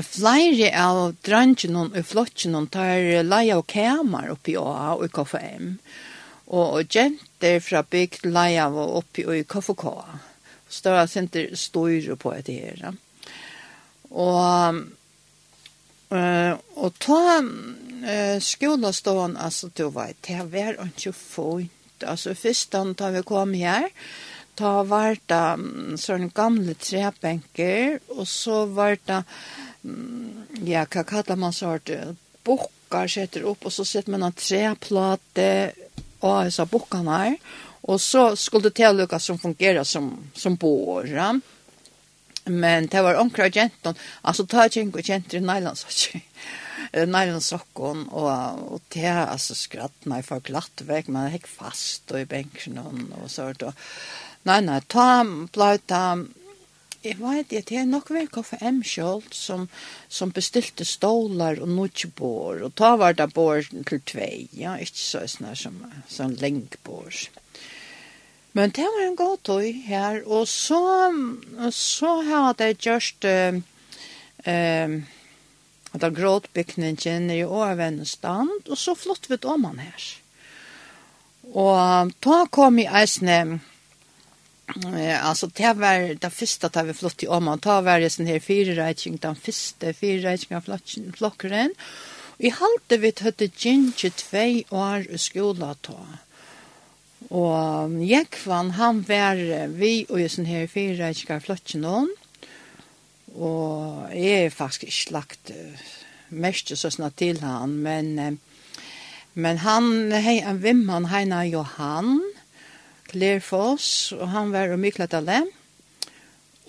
[0.05, 5.77] flere av drangene og flottene tar leia og kamer oppi og i KFM.
[6.51, 6.89] Og, og
[7.41, 9.85] senter fra bygd Leiav og oppi i KFK.
[10.69, 12.93] Større senter styrer på et her.
[14.11, 14.75] Og,
[16.11, 22.05] og ta uh, skolastånd, altså du vet, det var ikke fint.
[22.05, 23.89] Altså først da vi kom her,
[24.57, 29.23] ta var det sånne gamle trebenker, og så var det,
[30.65, 31.79] ja, hva kallar man så,
[32.45, 35.73] bukkar setter opp, og så setter man en treplate
[36.21, 37.37] og disse bokkene her.
[37.89, 41.33] Og så skulle det til lykke som fungerer som, som båre.
[42.51, 43.97] Men det var omkring av.
[44.23, 46.21] Altså, ta kjeng og jenter i nylonsokk.
[47.15, 48.31] Nylonsokken, og,
[48.75, 52.29] og det er altså skratt meg for glatt vekk, men jeg gikk fast og i
[52.29, 53.63] benken og, og sånt.
[53.69, 53.91] Og,
[54.49, 55.23] nei, nei, ta
[55.55, 55.77] blei
[57.03, 59.69] jeg vet ikke, det er nok vel KFM selv som,
[60.09, 65.25] som bestilte stålar og nudgebår, og ta var det bår til tvei, ja, ikke så
[65.31, 65.79] sånn som
[66.09, 67.23] som lengbår.
[68.53, 70.83] Men det var en god tøy her, og så,
[71.73, 73.61] så har det gjørst uh,
[74.45, 75.01] uh,
[75.91, 80.09] at det gråtbygningen i overvennestand, og så flott vi om han her.
[81.51, 83.61] Og da kom i eisne,
[84.77, 88.27] Eh alltså det var det första där vi flott i Oman ta var det sån
[88.27, 91.75] här fyra räkning den första fyra räkning flocken flockren.
[92.37, 95.99] Vi halte vi tøtte gynnsje tvei år i skola ta.
[97.29, 99.37] Og Jekvan, han var
[99.77, 102.09] vi og jeg sånn her fire rækka flokken om.
[103.37, 105.53] Og jeg er faktisk ikke lagt
[106.31, 108.41] mest så snart til han, men,
[109.35, 112.21] men han, hei, en vimman, heina Johan,
[113.15, 115.43] Lerfoss, og han var og myklet alle.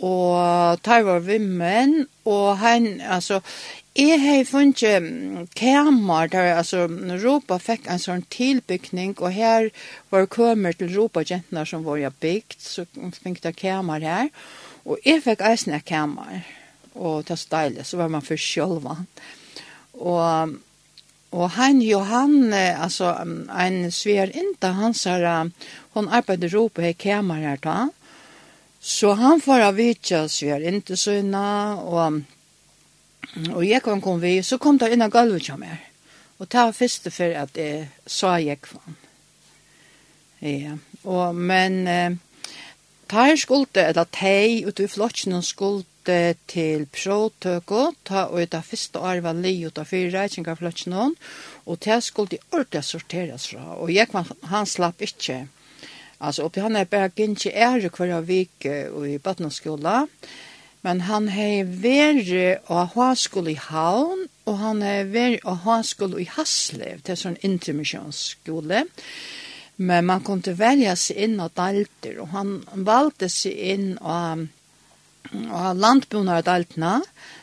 [0.01, 3.41] Og tar var vimmen, og han, altså,
[3.91, 9.67] Jeg har funnet kamer der, altså, Europa fikk en sånn tilbygning, og her
[10.09, 12.85] var kommer til Europa-jentene som var bygd, så
[13.19, 14.29] fikk det kamer her,
[14.85, 16.47] og jeg fikk eisen av kamer,
[16.95, 18.95] og det var så deilig, så var man for sjølva.
[19.99, 20.55] Og,
[21.31, 23.11] og han, Johan, altså,
[23.51, 25.19] en sver inte han sa,
[25.93, 27.89] Hon arbeidde ro på her kamer her ta.
[28.79, 32.11] Så han får av vitja svär inte så inna och
[33.55, 35.77] och jag kan kom vi så kom där inna golvet jag mer.
[36.37, 38.93] Och ta første för att det sa jeg kvar.
[40.39, 42.11] Ja, och men eh,
[43.11, 49.33] tar skulde eller tei ut i flotchen skulde til protøko ta og ta år arva
[49.35, 54.07] li ut av fyra reikinga flotchen og ta skulde ordentlig sorteras fra og jeg
[54.53, 55.47] han slapp ikke,
[56.24, 57.09] Alltså oppi han är bara
[57.53, 60.07] ære hver av vik och i Batnaskola.
[60.82, 65.84] Men han har varit och ha skola i Havn och han har varit och ha
[65.84, 67.01] skola i Haslev.
[67.01, 68.88] Det är sån.
[69.76, 74.38] Men man kunde välja sig in och dalter och han valde sig in och
[75.51, 77.01] och landbonar dalterna.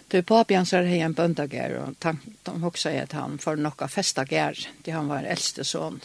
[0.08, 3.88] Det papi han är hej en böndagär och de också är att han får några
[3.88, 4.68] festagär.
[4.82, 6.00] Det han var äldste son.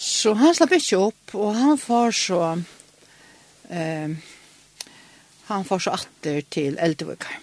[0.00, 2.40] Så han slapp ikke opp, og han får så...
[3.68, 4.14] Eh,
[5.50, 7.36] han får så atter til Eldevøkker.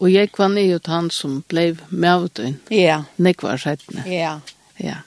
[0.00, 2.56] Og jeg var nye ut han som ble med inn.
[2.72, 3.02] Ja.
[3.20, 4.02] Nekvar settene.
[4.08, 4.40] Ja.
[4.80, 5.02] Ja.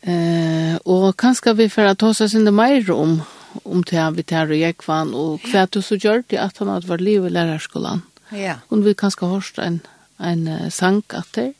[0.00, 3.18] Eh, og kanskje vi får ta oss inn mer om
[3.64, 6.68] om det vi tar og jeg kvann, og hva du så gjør det at han
[6.70, 8.04] hadde vært liv i lærerskolen.
[8.30, 8.58] Ja.
[8.70, 9.80] Og vi kanskje hørst en,
[10.20, 11.52] en sang at det.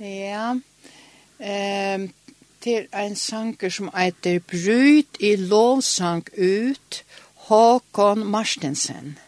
[0.00, 0.08] Ja.
[0.34, 0.46] Ja.
[1.44, 2.10] Ehm
[2.64, 9.18] til ein sanger som heter Bryt i lovsang ut, Håkon Marstensen.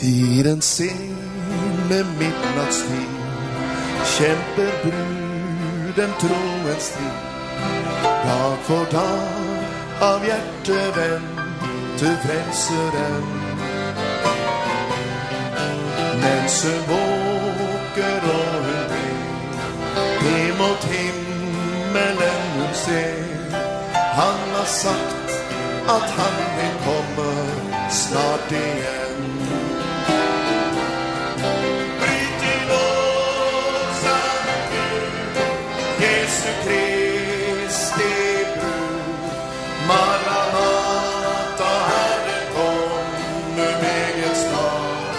[0.00, 3.12] I den sene midnattstid
[4.16, 7.18] Kjemper bruden troens strid
[8.24, 11.28] Dag for dag av hjertevenn
[11.98, 13.28] Til frelseren
[16.22, 17.07] Men søvån
[24.68, 25.30] sagt
[25.88, 27.32] At han vil komme
[27.90, 29.22] snart igjen.
[32.00, 34.18] Bryt i låsa
[34.72, 35.36] Gud
[36.02, 38.14] Jesu Kristi
[38.54, 39.30] brud.
[39.88, 43.06] Maranata Herre kom
[43.56, 45.16] nu meget snart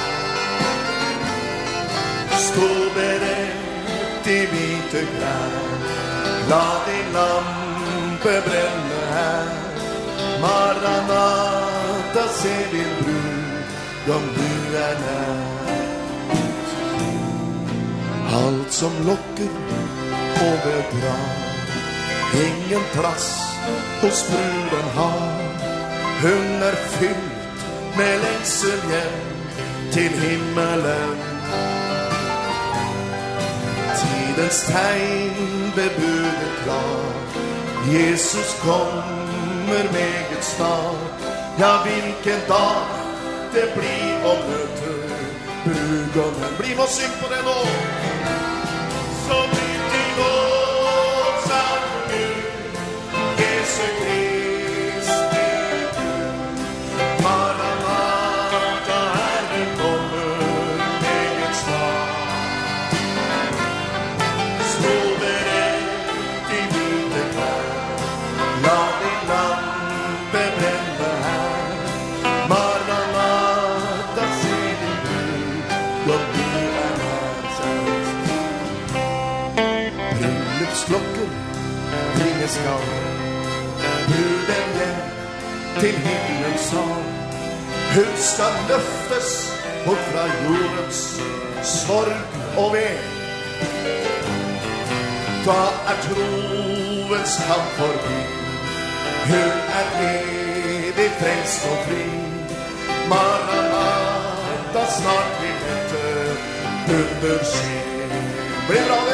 [2.40, 5.70] Stå beredd i hvite klær
[6.50, 8.89] La din lampe brenne.
[10.42, 13.40] Maranata ser din brud.
[14.16, 15.60] Om du är nära
[18.34, 19.54] Allt som lockar
[20.34, 21.50] och bedrar
[22.34, 23.40] Ingen plats
[24.02, 25.50] hos bruden har.
[26.22, 27.40] Hon är fylld
[27.98, 28.20] med
[28.64, 29.30] igen
[29.92, 31.18] till himmelen.
[34.00, 37.14] Tidens tegn bebudet klar.
[37.92, 39.19] Jesus kom
[39.70, 41.20] kommer meget snart
[41.60, 42.82] Ja, hvilken dag
[43.54, 45.00] det blir om møter
[45.64, 47.58] Brudgommen, bli med og syng på det nå
[85.80, 87.04] til himlens hav
[87.94, 89.30] Hur ska löftes
[89.86, 91.22] bort fra jordens
[91.64, 92.18] sorg
[92.58, 93.00] og väg
[95.46, 95.62] Da
[95.92, 98.20] er troens kamp forbi.
[99.30, 102.04] Hur er evig frelst og fri.
[103.10, 106.30] Maranatha snart vi möter
[106.98, 108.12] Under skyn
[108.68, 109.09] Blir bra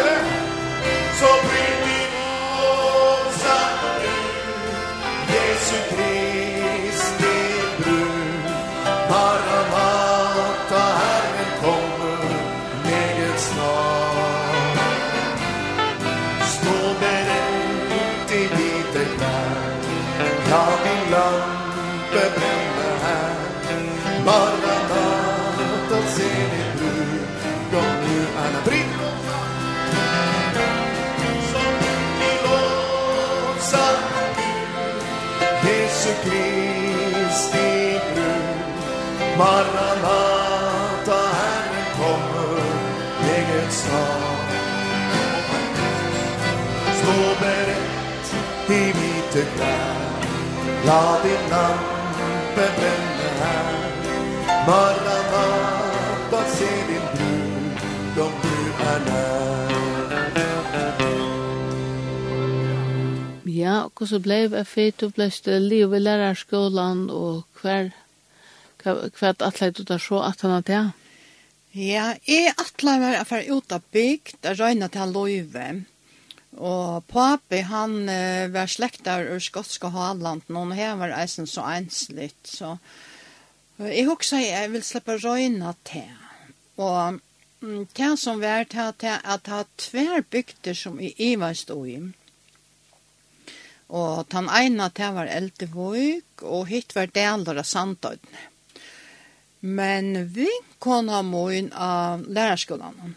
[39.37, 42.59] Maranata, Herren kommer
[43.35, 44.51] egen snart.
[46.99, 48.27] Stå berett
[48.69, 49.97] i hvite klær,
[50.87, 53.75] la din lampe brenne her.
[54.67, 58.57] Maranata, se din brud om du
[58.93, 59.45] er nær.
[63.45, 67.91] Ja, og så blei jeg feit og blei stille i lærerskolen, og hver
[68.85, 70.69] Hva er atleid du da så at han hadde?
[70.69, 71.05] det?
[71.75, 75.65] Ja, jeg atleid var at jeg ut av bygd, jeg røyna til han løyve.
[76.55, 82.39] Og papi, han uh, var slektar ur skotska Halland, noen her var eisen så ensligt,
[82.47, 82.77] så
[83.81, 86.13] jeg huksa jeg vil slippe røyna til.
[86.79, 87.19] Og
[87.97, 91.99] det som var til at jeg har tver bygder som i iva stod i.
[93.89, 98.43] Og den ene til var Eldevåg, og hitt var deler av Sandøyden.
[99.65, 100.49] Men vi
[100.79, 103.15] kan ha mån av lærerskolan.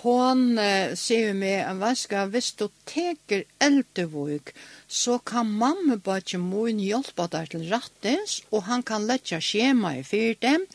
[0.00, 4.52] Hon eh, sier meg at hva skal hvis du teker eldevåg,
[4.86, 10.06] så kan mamma bare mån hjelpe deg til rattes, og han kan lette skjema i
[10.06, 10.68] fyrt dem,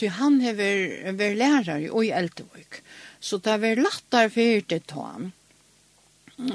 [0.00, 2.80] til han har vært lærer i eldevåg.
[3.20, 5.32] Så det er vært lettere fyrt det til han.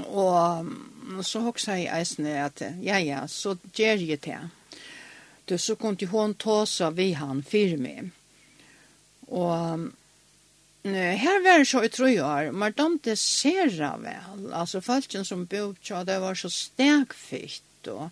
[0.10, 4.57] Og så hoksa jeg eisne at, ja, ja, så gjør jeg til han
[5.48, 8.10] ute så kunne hon ta seg vid han firme.
[9.28, 9.91] Og
[10.88, 14.54] Och här var det så i tre år, men de det ser väl.
[14.54, 17.88] Alltså falken som bodde, ja, det var så stäkfitt.
[17.88, 18.10] Och,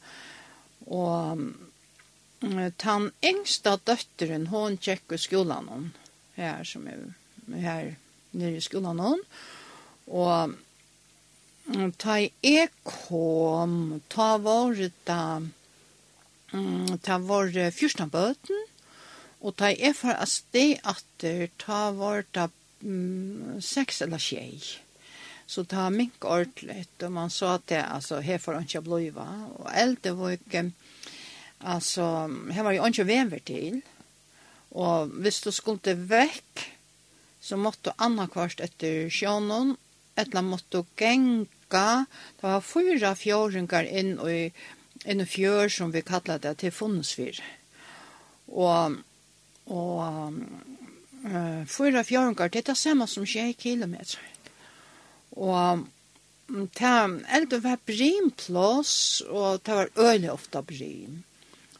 [0.79, 1.38] och
[2.75, 5.91] den yngsta døtteren, hon tjekk i skolan hon.
[6.36, 7.13] Här som är
[7.55, 7.95] här
[8.31, 9.23] nere i skolan hon.
[10.05, 10.49] Och
[11.97, 14.91] ta i ekom, ta var det
[16.55, 18.63] Mm, det var 14 bøten,
[19.41, 21.25] og ta jeg for at det at
[21.59, 22.49] ta var det
[22.81, 24.61] mm, 6 eller tjej.
[25.45, 29.25] Så ta mink ordentligt, og man sa at det, altså, her får han ikke bløyva,
[29.59, 30.71] Og eldre var ikke,
[31.61, 33.81] altså, her var jo ikke vever til.
[34.71, 36.65] Og hvis du skulle vekk,
[37.41, 39.75] så måtte du annakvart etter sjånen,
[40.17, 42.05] eller måtte du genka,
[42.39, 44.49] det var fyra fjåringar inn i
[45.05, 47.41] en fjør som vi kallar det til funnsfyr.
[48.47, 48.97] Og,
[49.65, 50.39] og
[51.25, 54.21] uh, fyra fjøringar, det er det samme som 20 kilometer.
[55.35, 55.85] Og
[56.77, 56.95] ta
[57.37, 61.23] eldu var brimplås, og ta var øyelig ofta brim.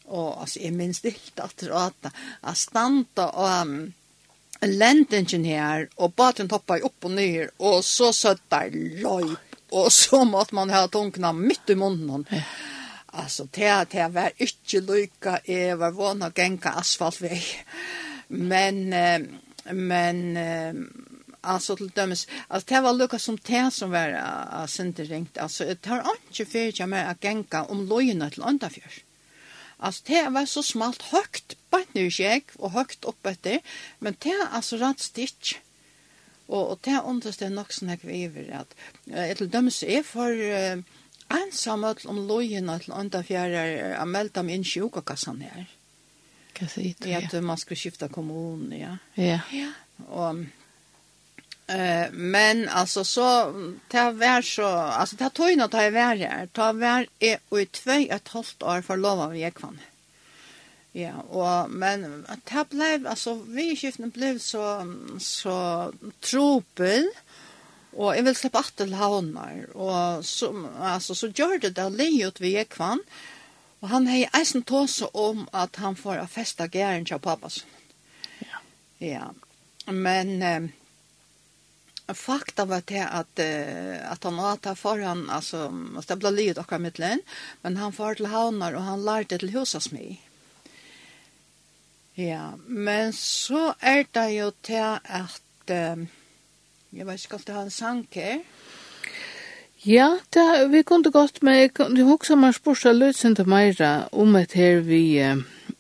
[0.06, 3.94] Og altså, jeg minns dilt at det var at standa og um,
[4.62, 10.56] lendingen her, og baten toppa opp og ned, og så søtta løyp, og så måtte
[10.56, 12.28] man ha tungna midt i munnen.
[12.30, 12.46] Ja
[13.16, 17.44] Alltså det det var ikke lika jeg var van å gänga asfaltväg.
[18.28, 18.90] Men
[19.72, 20.38] men
[21.46, 25.66] alltså til dømes, altså, det var lika som det som var uh, sent Altså, alltså
[25.66, 29.04] det har inte för jag med att gänga om lojna til andra fjärs.
[29.80, 33.60] Alltså det var så smalt högt bare nu jag och högt opp etter,
[34.00, 35.56] men det alltså rätt stitch.
[36.48, 38.76] Och og det understår nok sånn jeg viver, att
[39.08, 40.84] uh, til dømes, är för uh,
[41.34, 43.64] ensamhet om lojene til andre fjerde
[43.96, 45.66] er meldt dem inn sjukakassan her.
[46.56, 47.10] Hva sier du?
[47.10, 48.96] Ja, at man skulle skifta kommun, ja.
[49.20, 49.42] Ja.
[49.52, 49.72] ja.
[50.08, 50.46] Og,
[51.72, 53.28] eh, men altså, så,
[53.92, 54.70] det var så,
[55.00, 58.64] altså, det tøyene at jeg var her, det var jeg og i tvei et halvt
[58.64, 59.82] år for lov av Jekvann.
[60.96, 62.06] Ja, og, men
[62.48, 64.86] det ble, altså, vi i skiften ble så,
[65.20, 65.58] så
[66.24, 67.25] tropel, og
[67.96, 69.66] Og jeg vil slippe at til havnar.
[69.74, 70.52] Og så,
[70.84, 73.04] altså, så gjør det det livet vi gikk vann.
[73.84, 77.62] Og han har eisen tåse om at han får a festa gæren til pappas.
[78.40, 78.64] Ja.
[79.00, 79.28] ja.
[79.86, 80.68] Men eh,
[82.14, 85.68] fakta var det at, eh, at han var til foran, altså,
[86.08, 87.22] det ble livet akkurat mittlen,
[87.62, 90.20] men han får til havnar og han lærte til husasmi.
[92.16, 96.06] Ja, men så er det jo til at eh,
[96.96, 98.40] Jeg vet ikke, om du har en sang her?
[99.86, 104.36] Ja, det, vi kunne godt, men jeg kunne huske spørsmål man sin til meira om
[104.36, 105.22] et her vi,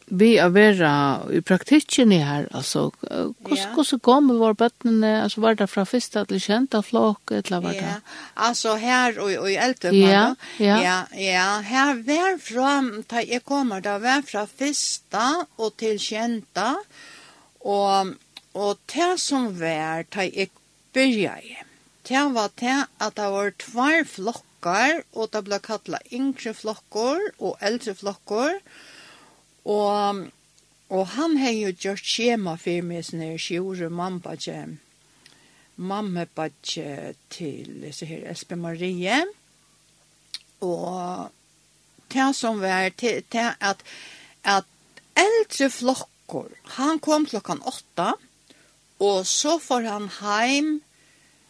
[0.07, 0.91] vi er vera
[1.34, 3.97] i praktikken her, altså, hvordan ja.
[4.03, 7.82] kom vi våre bøttene, altså var det fra første til kjente flok, eller var det?
[7.82, 7.95] Ja,
[8.36, 10.28] altså her og, og i eldre, ja,
[10.59, 10.78] ja.
[10.84, 12.76] ja, ja, her var fra,
[13.09, 15.26] da jeg kommer, da var fra første
[15.57, 16.76] og til kjente,
[17.66, 18.13] og,
[18.53, 20.51] og det som var, da jeg
[20.95, 21.57] byrjaði.
[22.05, 27.61] Det var det at det var tvær flokkar, og det ble kattlet yngre flokkar og
[27.65, 28.59] eldre flokkar,
[29.65, 30.25] og,
[30.93, 34.59] og han har jo gjort skjema for meg sånn her sjore mamma ikke,
[35.75, 39.23] mamma ikke til så her Espen Marie,
[40.61, 41.33] og
[42.13, 43.81] det som var til, til at,
[44.45, 44.69] at
[45.17, 48.13] eldre flokkar, han kom klokkan åtta,
[49.03, 50.71] Og så får han heim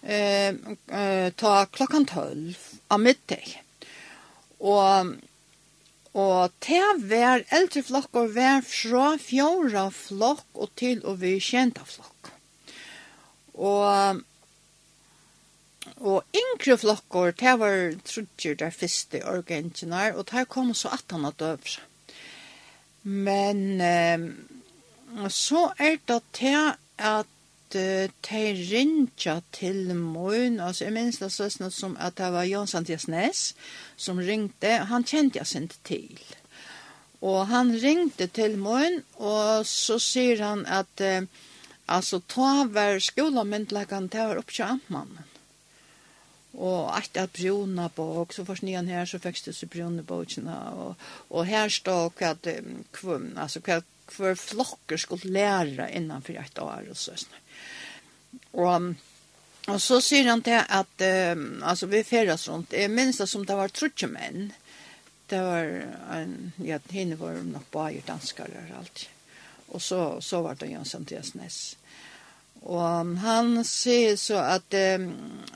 [0.01, 0.55] eh,
[0.89, 2.57] eh, ta klokkan tølv
[2.89, 3.45] av middag.
[4.59, 5.15] Og,
[6.17, 11.85] og til hver eldre flokk og hver fra fjorda flokk og til og vi kjenta
[11.85, 12.31] flokk.
[13.55, 14.23] Og
[15.95, 21.23] Og yngre flokkor, det var trudger der første orgentjenar, og der kom så at han
[21.23, 21.79] hadde øvr.
[23.03, 27.25] Men eh, så er det til at
[27.75, 32.69] uh, de rinja til morgen, altså jeg minns det sånn som at det var Jan
[32.71, 33.51] Santias Nes
[33.97, 36.19] som ringte, han kjente jeg sin til.
[37.25, 41.23] Og han ringte til morgen, og så sier han at uh,
[41.85, 45.31] altså ta var skolamyndleggen, det var oppkjø amtmannen.
[46.55, 50.55] Og at at bruna bok, så først nyan her, så fikk det så bruna bokene,
[50.71, 50.95] og,
[51.29, 52.31] og her står hva,
[53.03, 53.81] um, altså hva
[54.13, 57.25] hver flokker skulle lære innanfor et år og sånn.
[58.53, 58.91] Og,
[59.67, 61.05] og så sier han til at
[61.35, 62.73] um, altså, vi ferdes rundt.
[62.73, 64.51] Jeg minns det som det var trutje menn.
[65.29, 65.71] Det var,
[66.13, 69.07] en, ja, henne var nok bare danskere og alt.
[69.73, 71.75] Og så, så var det Jan Santias Ness.
[72.65, 75.09] Og um, han sier så at, um,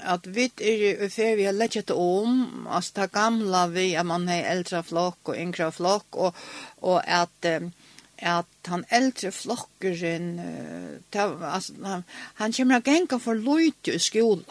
[0.06, 4.28] at vi er i fer vi har lett om, altså det gamla vi, at man
[4.30, 6.38] har eldre flokk og yngre flokk, og,
[6.86, 7.72] og at um,
[8.22, 12.04] at han eldre flokkeren, uh, ta, altså, han,
[12.40, 14.46] han kommer å genka for løyte i skolen.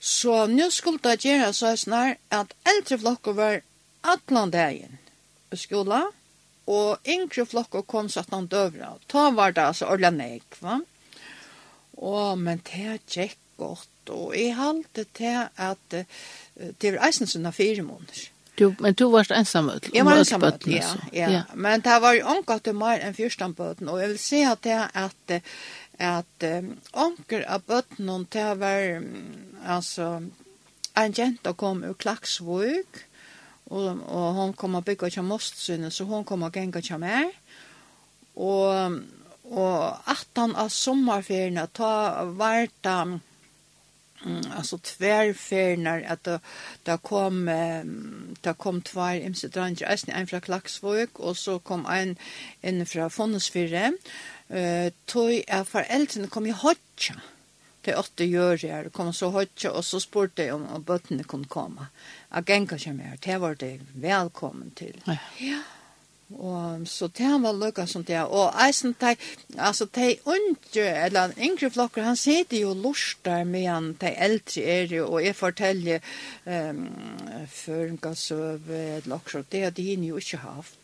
[0.00, 3.60] Så nå skulle det gjøre så snar at eldre flokker var
[4.00, 4.96] atlan dagen
[5.52, 6.08] i skolen,
[6.70, 8.94] og yngre flokker kom så at han døvra.
[9.10, 10.80] Ta var det altså ordentlig nek, va?
[12.00, 16.20] Å, men det gikk godt, og jeg halte til at uh,
[16.80, 18.30] det var eisen sånne fire måneder.
[18.58, 19.94] Du, men du varst ut.
[19.94, 21.30] Jeg var ensamöld, ja, ja.
[21.30, 21.42] ja.
[21.54, 23.88] Men det var ju omgått til mer än fyrstanböden.
[23.88, 25.42] Och jag vill si att det är att
[26.00, 29.08] at um, onker av bøttenen det var um,
[29.60, 30.08] altså
[30.96, 33.02] en jenta kom ur Klaksvøk
[33.70, 37.34] og, og hon kom og bygget til Mostsynet så hon kom og genget til meg
[38.40, 38.96] og,
[39.52, 39.76] og
[40.08, 43.20] at han av sommerferien ta var det
[44.26, 46.40] Mm, alltså tvärfärnar att det,
[46.82, 47.46] det kom
[48.40, 52.16] det kom två imsidranter en, en från Klaxvik och så kom en
[52.60, 53.92] en från Fonnesfyrre
[54.48, 57.14] eh tog är föräldrarna kom ju hotcha
[57.80, 61.48] det åtta gjør jeg, det kom så hotcha og så spurte om, om bøttene kunne
[61.48, 61.86] komma
[62.30, 65.02] Jeg gikk mer, det var det velkommen til.
[65.06, 65.16] Ja.
[65.40, 65.62] ja.
[66.30, 69.16] Og så det han var lukka som det, og eisen de,
[69.58, 74.94] altså de undre, eller yngre flokker, han sitter jo lustar med han, de eldre er
[74.94, 75.98] jo, og jeg forteller
[76.46, 76.84] um,
[77.50, 80.78] føringasøve, eller okkur, det hadde hinn jo ikke haft.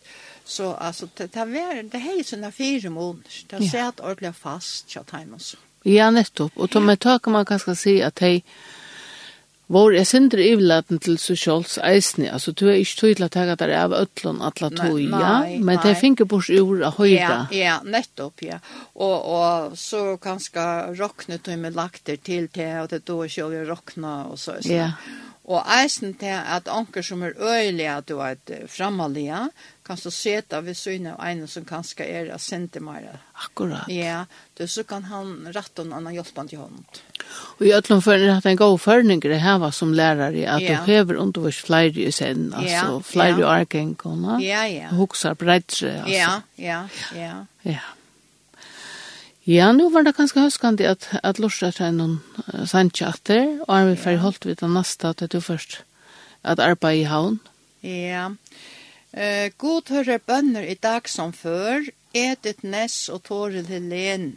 [0.44, 4.90] Så altså, det, det, var, det hei sånne fire måneder, det har sett ordentlig fast,
[4.90, 5.62] tja teimen så.
[5.86, 8.40] Ja, nettopp, og to med tak kan man kanskje si at de,
[9.66, 13.56] Vår er sindri ivlaten til sosials sjåls eisni, altså du er ikke tydelig at jeg
[13.66, 17.16] er av ötlun atla tog, ja, men det finner bors ur av høyra.
[17.18, 18.60] Ja, ja, nettopp, ja.
[18.94, 23.58] Og, og så kanskje råkne tog med lakter til det, og det då er sjål
[23.58, 24.70] er råkna og så, så.
[24.70, 24.90] Ja.
[25.46, 28.38] Og eisen til at anker som er øyelig at du er
[28.70, 29.48] framaliga,
[29.86, 33.18] kan så seta vid syne av en som kanske är er centimeter.
[33.32, 33.88] Akkurat.
[33.88, 34.26] Ja,
[34.58, 36.84] då så kan han rätta en annan hjälpande til honom.
[37.58, 40.68] Och i tror för att en god förning det här var som lärare att ja.
[40.68, 43.00] du behöver inte vara flyr i sen alltså yeah.
[43.02, 44.42] flyr i arken komma.
[44.42, 44.88] Ja, ja.
[44.88, 45.86] Huxar bredare alltså.
[45.86, 47.46] Ja, ja, ja.
[47.62, 47.80] Ja.
[49.48, 52.16] Ja, nu var det ganske höskande at, at Lorsa tar noen
[52.48, 55.84] uh, sandkjatter, og er vi ferdig holdt vidt av nasta til du først
[56.42, 57.38] at arbeid i havn.
[57.82, 58.30] Ja.
[59.16, 64.32] Eh, god hører bønner i dag som før, Edith Ness og Toril Helene.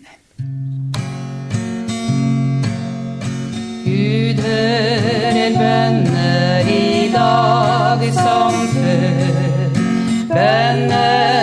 [3.83, 9.67] Gud hører bønner i dag som før,
[10.31, 11.38] bønner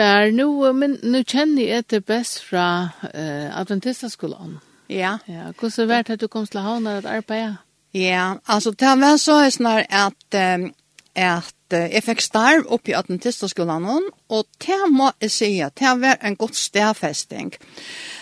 [0.00, 2.66] er, nu, men nu kjenner jeg etter best fra
[3.02, 4.58] uh, Adventistaskolan.
[4.88, 5.18] Ja.
[5.26, 7.56] Ja, Hvordan er det at du kom till Havna att arbeta?
[7.92, 10.72] Ja, alltså det var så här snar at, um,
[11.14, 16.20] att jeg fikk starv oppe i Adventistaskolen, og det må jeg si, at det var
[16.22, 17.54] en god stedfesting.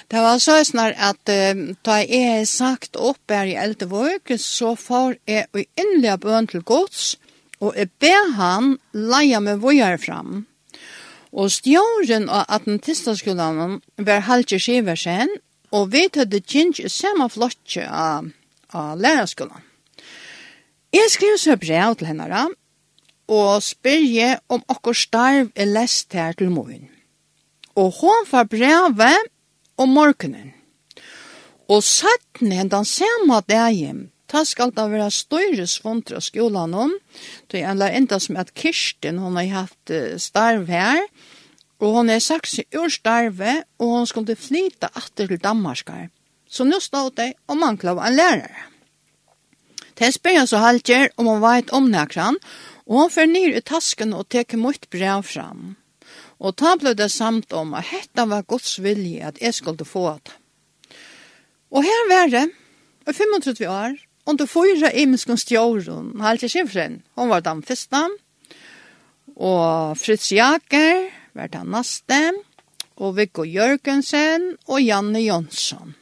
[0.09, 4.33] Det var så er snar at uh, da jeg er sagt opp her i Eldevåg,
[4.39, 7.19] så får jeg i innlige bøn til gods,
[7.61, 10.45] og jeg ber han leie meg vågjere fram.
[11.35, 15.31] Og stjåren av Atlantistaskolan var halvtje skiversen,
[15.75, 18.29] og vi tødde kjent samme flotje av,
[18.71, 19.65] av lærerskolan.
[20.95, 22.45] Jeg skrev så brev til henne,
[23.27, 26.87] og spør jeg om akkur starv er lest her til morgen.
[27.75, 29.31] Og hun får brevet
[29.77, 30.53] om morgenen.
[31.69, 36.91] Og satt ned den samme dagen Ta skal det være større svondre skolen om.
[37.47, 41.05] Det er en enda som at Kirsten, hun har hatt starv her,
[41.79, 46.09] og hun er saks ur starve, og hun skulle flyta atter til Danmarskar.
[46.51, 48.65] Så nå stod det og mangla klav en lærere.
[49.95, 52.39] Det spør jeg så halvkjer om hun vet om nekran,
[52.91, 55.77] og hun fer ned i tasken og teker mot brev fram.
[56.43, 60.19] Og ta ble det samt om at dette var Guds vilje at jeg skulle få
[60.27, 60.35] det.
[61.71, 62.49] Og her var det,
[63.07, 66.21] i 35 år, Och då får ju ämskon stjärn.
[66.21, 67.03] Halt jag chefren.
[67.15, 68.09] Var den første.
[69.37, 72.33] Og Fritz Jager var den neste.
[72.97, 75.95] Og Viggo Jørgensen og Janne Jonsson.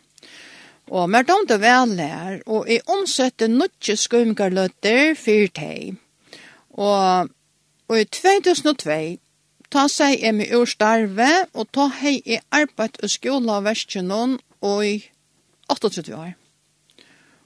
[0.92, 5.94] Og mer tomte vel her, og jeg omsette nødje skumgarløtter for teg.
[6.76, 7.30] Og,
[7.88, 8.98] og i 2002
[9.72, 14.84] ta seg jeg med ur starve, og ta hei i arbeid og skola verskjennom og
[14.84, 14.94] i
[15.72, 16.34] 28 år.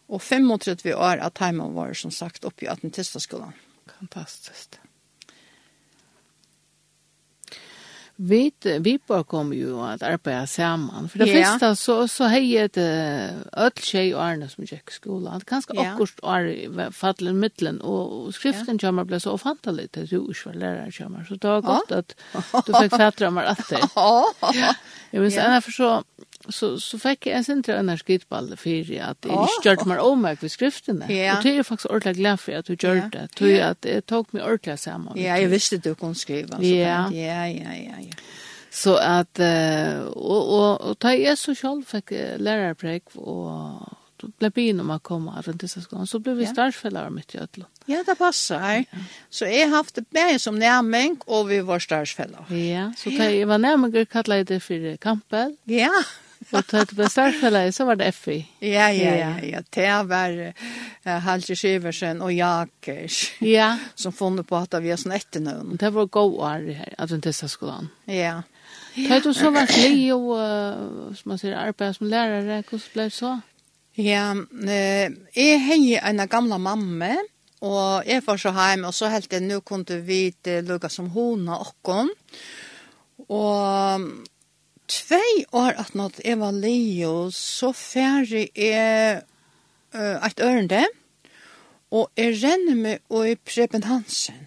[0.09, 3.53] Og 35 år av timen var som sagt oppe i Atentistaskolan.
[3.99, 4.79] Fantastiskt.
[8.19, 11.09] Vi, vi bara kom ju att arbeta samman.
[11.09, 11.45] För det ja.
[11.45, 15.41] första så, så har hejade det öll tjej och Arne som gick i skolan.
[15.47, 15.93] Ganska ja.
[15.93, 18.79] akkurat år fattade mittlen och skriften yeah.
[18.79, 21.25] kommer blev så ofantligt att du inte var lärare kommer.
[21.25, 22.15] Så det var gott att
[22.67, 23.89] du fick fattra mig att det.
[23.95, 24.25] Ja.
[25.11, 26.05] Jag minns, annars så
[26.49, 30.43] så så fick jag sen tror en skitball för att det är stört mer omärkt
[30.43, 31.37] vid skriften där.
[31.37, 33.29] Och det är faktiskt ordentligt glad för att du gör det.
[33.29, 35.19] Tror jag att det tog mig ordentligt samman.
[35.19, 38.15] Ja, jag visste du kunde skriva så Ja, ja, ja, ja.
[38.71, 39.41] Så att
[40.15, 43.51] och och och ta jag så själv fick lärarprek och
[44.17, 46.07] då blev vi in om att komma runt i skolan.
[46.07, 47.71] Så blev vi starfällare mitt i Ötland.
[47.85, 48.85] Ja, det passar.
[49.31, 52.59] Så jag har haft det med som närmänk och vi var starfällare.
[52.59, 55.57] Ja, så jag var närmänk och kallade det för kampel.
[55.65, 55.91] Ja,
[56.51, 58.47] Så tar det på starfälla så var det Effi.
[58.59, 59.63] Ja, ja, ja, ja.
[59.71, 60.53] Det var
[61.19, 63.33] Halje Siversen och Jakers.
[63.39, 63.79] Ja.
[63.95, 65.77] Som funnet på att vi har sånn etternøvn.
[65.77, 67.89] Det var goar här att den skolan.
[68.05, 68.43] Ja.
[69.09, 70.37] Tar du så vart Leo
[71.15, 73.41] som man säger arbete som lärare, hur blev så?
[73.93, 74.37] Ja,
[74.69, 77.17] eh är hej en gamla mamma
[77.61, 81.89] och jeg var så hem och så helt nu kunde vi lugga som hona och
[81.89, 82.09] Og
[83.29, 84.01] Och
[84.89, 89.23] tvei år at nå jeg var Leo, så færre jeg
[89.95, 90.85] uh, et ørende,
[91.91, 94.47] og jeg renner meg og i Preben Hansen.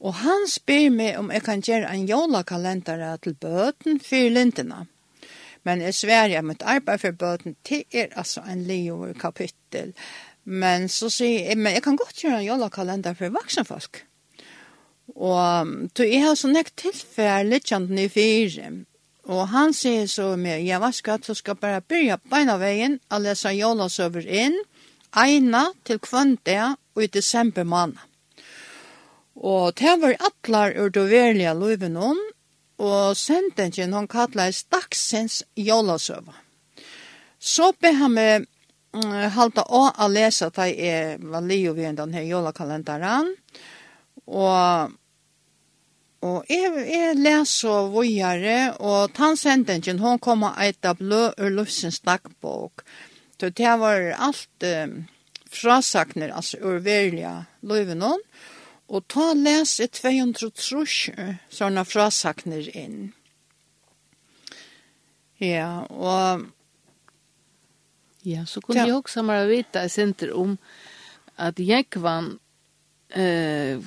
[0.00, 4.84] Og han spyr meg om jeg kan gjøre en jolakalender til bøten for lintene.
[5.66, 9.94] Men jeg sverger mitt arbeid for bøten, det er altså en leo kapittel.
[10.44, 14.04] Men så sier jeg, men jeg kan godt gjøre en jolakalender for voksenfolk.
[15.16, 18.70] Og så jeg har så nekt tilfell litt kjent nye fire.
[19.26, 24.26] Og han sier så med Javaska, så skal bare byrja beina veien og lese Jolasøver
[24.26, 24.54] inn,
[25.16, 27.98] eina til kvøntea og i desember måned.
[29.36, 32.20] Og det var atlar ur det verlige løven om,
[32.78, 36.36] og sentingen hon kallet Dagsens Jolasøver.
[37.38, 38.46] Så be han med
[38.96, 43.34] uh, halta å a lesa ta i var lio vi enn den her jolakalendaren,
[44.26, 44.94] og
[46.26, 52.84] Og jeg, jeg leser vågjere, og tannsendingen, hun kommer et av blå Ørlufsens dagbok.
[53.40, 54.96] Så det var alt um,
[55.52, 58.22] frasakner, altså urverlige løyvenon.
[58.86, 63.00] Og ta lese 230 sånne frasakner inn.
[65.42, 66.46] Ja, og...
[68.26, 70.56] Ja, så kunne jeg også bare vite, senter om
[71.38, 72.32] at jeg vann
[73.08, 73.78] eh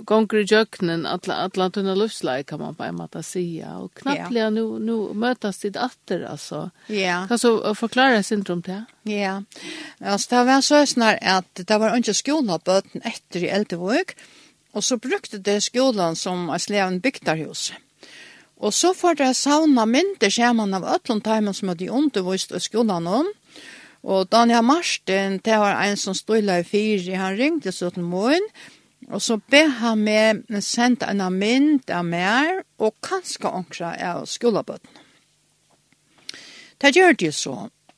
[0.00, 4.50] gonger jöknen alla alla tunna lufsläge kan man på en säga och knappt ja.
[4.50, 6.70] nu nu mötas det åter alltså.
[6.86, 7.26] Ja.
[7.28, 8.84] Kan så förklara syndrom det?
[9.02, 9.12] Ja.
[9.12, 9.42] Yeah.
[9.98, 14.14] Alltså det var så snar att det var inte skolan på efter i Eldevåg
[14.72, 17.72] och så brukte det skolan som ett levande bygdarhus.
[18.56, 23.06] Och så får det savna mynter ser av öllon timmen som hade undervist i skolan
[23.06, 23.32] om.
[24.04, 28.44] Og Daniel Marsten, det var en som stod i fire, han ringte så til morgen,
[29.08, 35.00] og så be han med sendt en mynd av mer, og kanskje ångre av skolebøtten.
[36.80, 37.54] Det gjør de så,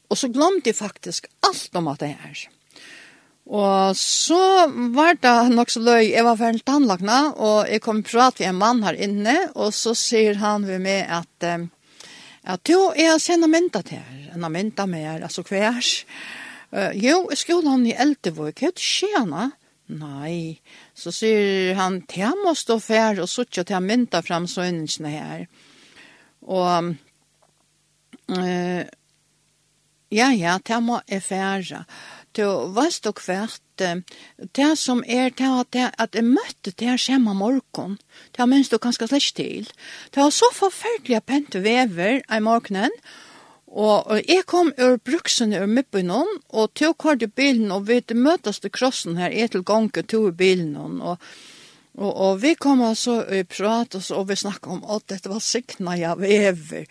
[0.06, 2.44] og så glemte jeg faktisk alt om at det er.
[3.46, 8.38] Og så var det nok så løy, jeg var ferdig tannlagna, og jeg kom prat
[8.42, 11.50] med en mann her inne, og så sier han ved meg at
[12.46, 15.80] Ja, to er sena mynda til her, en a mynda mer, altså hver.
[16.70, 19.46] Uh, jo, i skolan i Eldevåg, hva er tjena?
[19.90, 20.60] Nei,
[20.94, 24.62] så sier han, te må stå fær og suttja til mynda fram så
[25.10, 25.46] her.
[26.46, 26.94] Og,
[28.30, 28.82] uh,
[30.14, 31.82] ja, ja, te må er færa
[32.36, 33.62] du vet du kvært
[34.56, 37.96] det som er det at jeg, at jeg møtte det her skjema morgen
[38.32, 39.70] det har minst du kanskje slett til
[40.14, 42.94] det var så forferdelig pent vever i morgenen
[43.66, 48.00] og, og jeg kom ur bruksen ur mippen og tog kvart i bilen og vi
[48.14, 51.20] møtes til krossen her jeg til gangen tog bilen og
[51.96, 55.30] Og, og vi kom altså i prat, og, så, og vi snakket om at dette
[55.32, 56.84] var sikna jeg vever.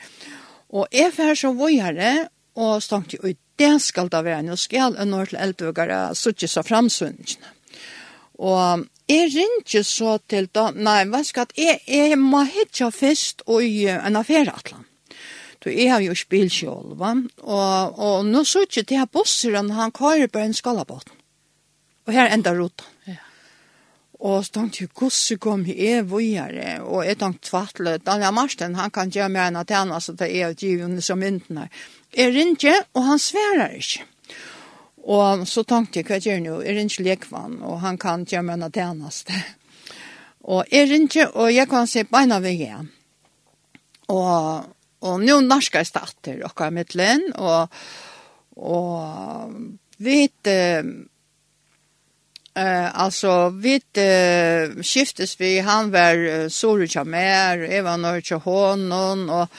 [0.74, 2.14] Og jeg var så vågjere,
[2.56, 6.50] og stank jo ut det skal da være, nå skal en år til eldvøkere suttje
[6.52, 7.52] seg framsynningen.
[8.36, 13.64] Og jeg ringer så til da, nei, hva skal jeg, jeg må hitte fest og
[13.64, 14.84] i en affæreatlan.
[15.66, 17.16] Så jeg har jo spilt selv, va?
[17.42, 21.16] Og, og nå så ikke til at bosseren, han kører på en skalabåten.
[22.06, 22.86] Og her enda roten.
[23.10, 23.16] Ja.
[24.20, 26.76] Og så tenkte jeg, hvordan kom jeg vågjere?
[26.86, 30.30] Og jeg tenkte tvattlet, Daniel Marsten, han kan gjøre mer enn at han, altså det
[30.30, 31.90] er jo givende som mynden her.
[32.16, 34.06] Jeg ringer, og han sverar ikke.
[35.06, 36.54] Og så tenkte jeg, hva gjør nå?
[36.66, 39.36] Jeg ringer lekvann, og han kan gjøre meg noe tjeneste.
[40.46, 42.88] Og jeg ringer, og jeg kan se beina ved igjen.
[44.14, 44.72] Og,
[45.06, 47.76] og nå norske jeg starter, og hva er mitt lønn, og,
[48.56, 49.54] og
[50.06, 50.92] vet, uh,
[52.56, 59.50] uh, altså, vi uh, skiftes vi han var uh, Sorge mer, Eva Norge honom och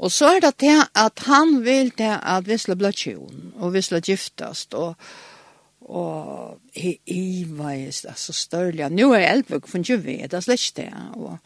[0.00, 3.74] Og så er det det at han vil det at vi skal bli tjon, og
[3.74, 4.94] vi skal giftast, og,
[5.80, 10.46] og i, i veis, altså større, nå er jeg elvøk, for ikke vi, det er
[10.46, 11.36] slett ikke det, og,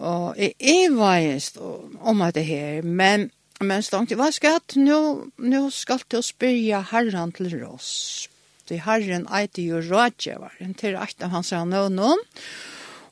[0.00, 3.28] og i, i veis om at det her, men,
[3.60, 5.00] men stånd, hva skal jeg, nå,
[5.36, 8.30] nå skal til å spyrja herren til oss,
[8.64, 12.24] til herren eiter jo rådgjøveren, til at av hans han og noen,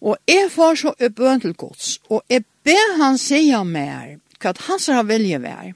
[0.01, 4.55] og jeg får så i bøn til gods, og jeg ber han sier mer, hva
[4.67, 5.73] han har vilje vær.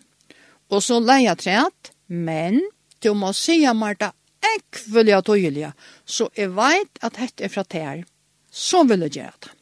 [0.72, 2.62] Og så leia træt, men
[3.04, 4.12] du må sija Marta
[4.44, 5.72] ekvelja tøyelja,
[6.04, 8.02] så jeg vet at dette er fra tær.
[8.50, 9.52] Så vil jeg gjøre det.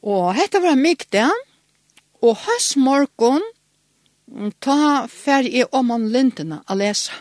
[0.00, 1.26] Og dette var mykte,
[2.24, 3.42] og høst morgen,
[4.62, 7.18] ta ferie om han lintene å lesa.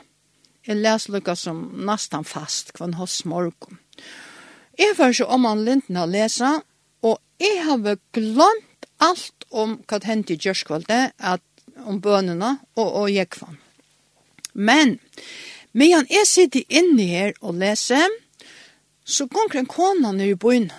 [0.67, 3.79] Jeg les noe som nesten fast kvann høst morgen.
[4.79, 6.59] Jeg var så om han lintene å lesa,
[7.03, 11.43] og jeg har glemt alt om hva det hendte i Gjørskvalde, at
[11.87, 13.57] om bønene og, og jekvann.
[14.53, 14.97] Men,
[15.71, 18.09] medan jeg sitter inne her og leser,
[19.05, 20.69] så kommer en kona ned i byen.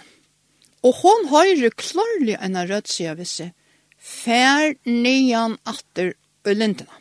[0.87, 3.53] Og hon høyre klarlig enn av rødt siden ved seg.
[4.01, 6.15] Fær nian atter
[6.49, 7.01] ulindene.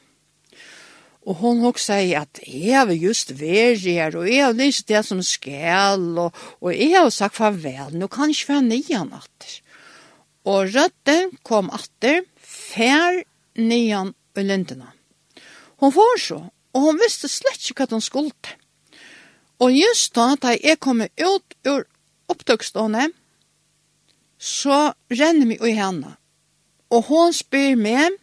[1.30, 5.04] Og hon også seg at jeg har just vært her, og jeg har lyst det
[5.06, 9.60] som skal, og, og jeg har sagt farvel, nå kan jeg ikke være nian atter.
[10.48, 13.24] Og rødde kom atter, fær
[13.60, 14.94] nian i lindene.
[15.80, 16.40] Hon får så,
[16.74, 18.56] og hon visste slett ikke hva hun skulle.
[19.60, 21.84] Og just da, da jeg kom ut ur
[22.32, 23.10] opptøkstående,
[24.40, 26.16] så renner vi i henne.
[26.90, 28.16] Og hon spyr meg,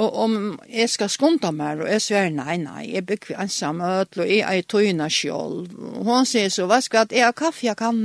[0.00, 0.34] og om
[0.68, 4.44] jeg skal skunde meg, og jeg sier, nei, nei, jeg bygger ensam ødel, og jeg
[4.44, 5.72] er tøyna selv.
[6.06, 8.04] Hon sier så, hva skal jeg ha kaffe jeg kan,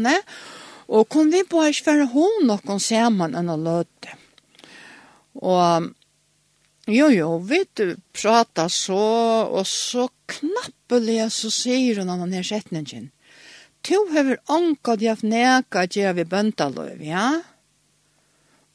[0.87, 4.13] Og kom vi på hans for hun noen sammen enn å løte.
[5.41, 5.91] Og
[6.85, 7.63] jo, jo, vi
[8.13, 9.01] prater så,
[9.49, 13.09] og så knappelig så sier hun denne setningen.
[13.85, 17.27] Tu hever anka djaf neka djaf i bøntaløv, ja?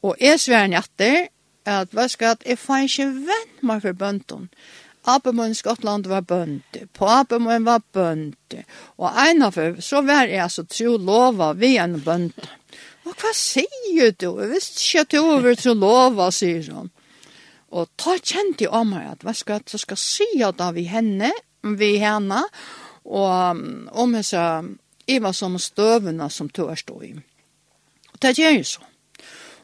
[0.02, 1.30] Og jeg sver en jatter,
[1.68, 3.94] at, hva skal at jeg får ikke venn meg for
[5.08, 8.64] Ape min i Skottland var bønte, på min var bønte,
[8.98, 12.48] og en av dem, så var jeg altså tro lova vi en bønte.
[13.08, 14.34] Og hva sier du?
[14.42, 16.90] Jeg visste ikke at du var tro lova, sier hun.
[17.70, 21.32] Og ta kjente jeg om meg at hva skal jeg skal si at vi henne,
[21.62, 22.42] vi henne,
[23.04, 23.64] og
[24.04, 24.44] om jeg sa,
[25.08, 27.14] jeg var som støvene som tog stå i.
[28.12, 28.84] Og det gjør jeg så.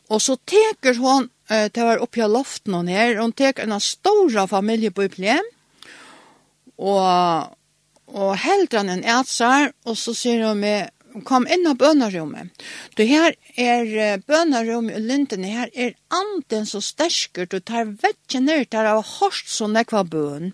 [0.08, 3.16] Og så teker hun Eh, det var uppe i loften hon her.
[3.16, 5.46] Hon tek en stora familie och och
[6.76, 7.56] Og,
[8.06, 10.90] og helt han en ætsar, og så sier hun med,
[11.24, 12.50] kom inn av bønarrummet.
[12.96, 18.68] Du her er bønarrummet og linten her er anden så stersker, du tar vekkje ned,
[18.70, 20.52] tar av hårst så nekva bøn.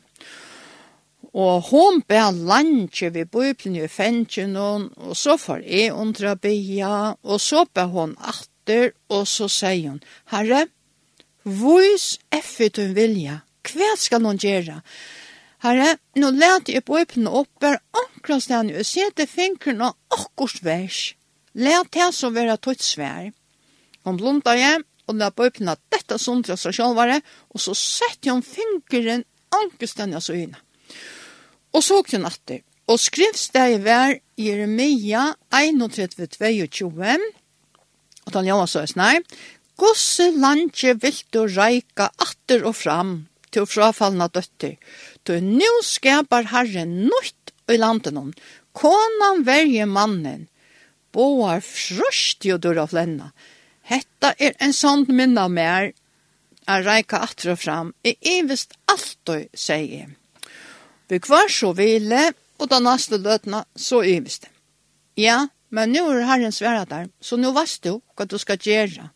[1.33, 7.41] Og hon be landje vi bøyplen i fengen og så får jeg undra beja, og
[7.41, 10.67] så be hon atter, og så sier hon, Herre,
[11.45, 13.41] Vois effet hun vilja.
[13.67, 14.81] Hva skal noen gjøre?
[15.63, 19.99] Herre, nå lærte jeg på øyne opp hver ankra sted og se til fingeren og
[20.11, 21.13] akkurat vers.
[21.55, 23.31] Let det som være tøtt svær.
[24.03, 27.21] Hun blunda hjem og la på øyne dette sundra seg sjølvare,
[27.55, 29.25] og så sette hun fingeren
[29.55, 30.59] anker sted så øyne.
[31.73, 32.63] Og så hun natter.
[32.91, 36.91] Og skrivsteg var Jeremia 31-22,
[38.27, 39.23] og den jobba så snær.
[39.81, 43.13] Gosse landje vilt du reika atter og fram
[43.53, 44.77] til frafallna døtter.
[45.25, 48.35] Du nu skapar herren nøyt i landen
[48.73, 50.49] Konan verje mannen.
[51.13, 53.33] Boar frøst jo dur av lenna.
[53.83, 55.93] Hetta er en sånn minna mer.
[56.67, 57.93] a reika atter og fram.
[58.05, 60.11] I evist vist alt du sier.
[61.09, 64.47] Vi kvar så vile, og da næste løtna så evist.
[65.17, 69.11] Ja, men nu er herren sværa der, så nu vast du hva du skal gjøre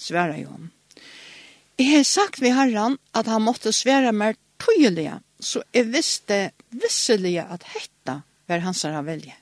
[0.00, 0.70] sværa jo han.
[1.80, 7.38] Jeg har sagt ved herren at han måtte sværa mer tydelig, så jeg visste visselig
[7.40, 9.36] at hetta var hans herra velje.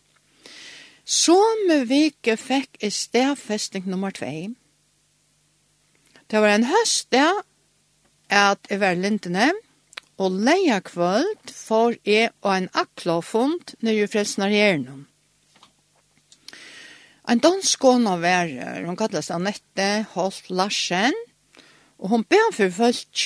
[1.09, 4.29] Somme vike fikk jeg stedfesting nummer 2.
[6.29, 7.31] Det var en høst da
[8.29, 9.49] at jeg var lintene,
[10.19, 15.08] og leia kvöld for jeg og en akklafond når jeg frelsnar gjernom.
[17.29, 18.49] En dansk kona var,
[18.87, 21.17] hun kallas Annette Holt Larsen,
[22.01, 23.25] og hun ber for folk.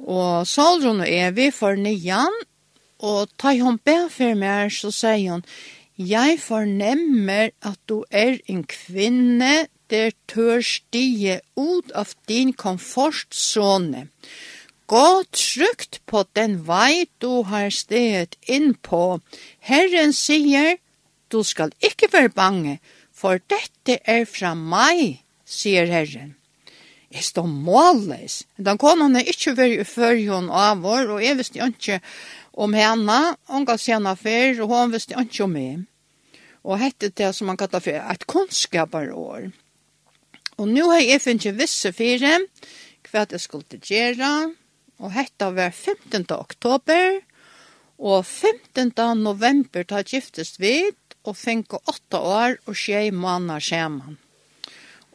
[0.00, 2.32] Og Salron og er for nian,
[3.04, 5.44] og ta hun ber for meg, så sier hun,
[5.96, 14.08] «Jeg fornemmer at du er en kvinne der tør stige ut av din komfortzone.
[14.88, 19.20] Gå trygt på den vei du har steget inn på.
[19.60, 20.76] Herren sier,
[21.32, 22.78] Du skal ikke være bange,
[23.12, 26.34] for dette er fra meg, sier Herren.
[27.10, 28.42] Jeg står måles.
[28.58, 32.00] Den konan er ikke vært i førjon av vår, og jeg visste ikke
[32.56, 35.86] om henne, hun kan se henne før, og hun visste ikke om meg.
[36.66, 39.48] Og hette det som man kallar for et kunnskaparår.
[40.56, 42.40] Og nå har jeg finnet visse fire,
[43.06, 44.32] hva jeg skulle gjøre,
[44.98, 46.24] og hette var 15.
[46.32, 47.20] oktober,
[47.96, 48.92] og 15.
[49.20, 54.16] november tar giftes vidt, og fengt åtta år og tjei måneder sammen.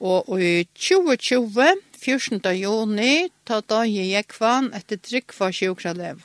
[0.01, 2.41] Og i 2020, 14.
[2.57, 6.23] juni, ta dag i Jekvan etter trygg for sjukralev.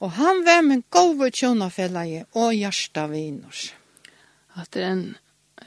[0.00, 3.70] Og han var min gode tjonafellige og hjerteviners.
[4.56, 5.06] At det er en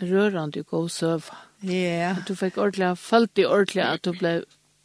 [0.02, 1.38] rørende god søve.
[1.64, 2.16] Ja.
[2.18, 4.34] At du fikk ordentlig, falt i ordentlig at du ble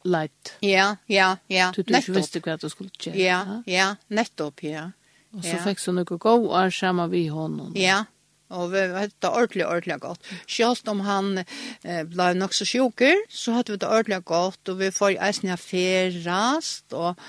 [0.07, 0.53] leit.
[0.65, 1.71] Ja, ja, ja.
[1.75, 3.17] Du, du ikke visste hva du skulle gjøre.
[3.19, 4.91] Ja, ja, nettopp, ja.
[5.35, 5.63] Og så ja.
[5.65, 7.75] fikk du noe god år sammen vi hånden.
[7.77, 8.05] Ja, ja.
[8.49, 10.25] Og vi hadde det ordentlig, ordentlig godt.
[10.49, 14.79] Selv om han eh, ble nok så sjuker, så hadde vi det ordentlig godt, og
[14.81, 17.19] vi får eisen her ferast, og,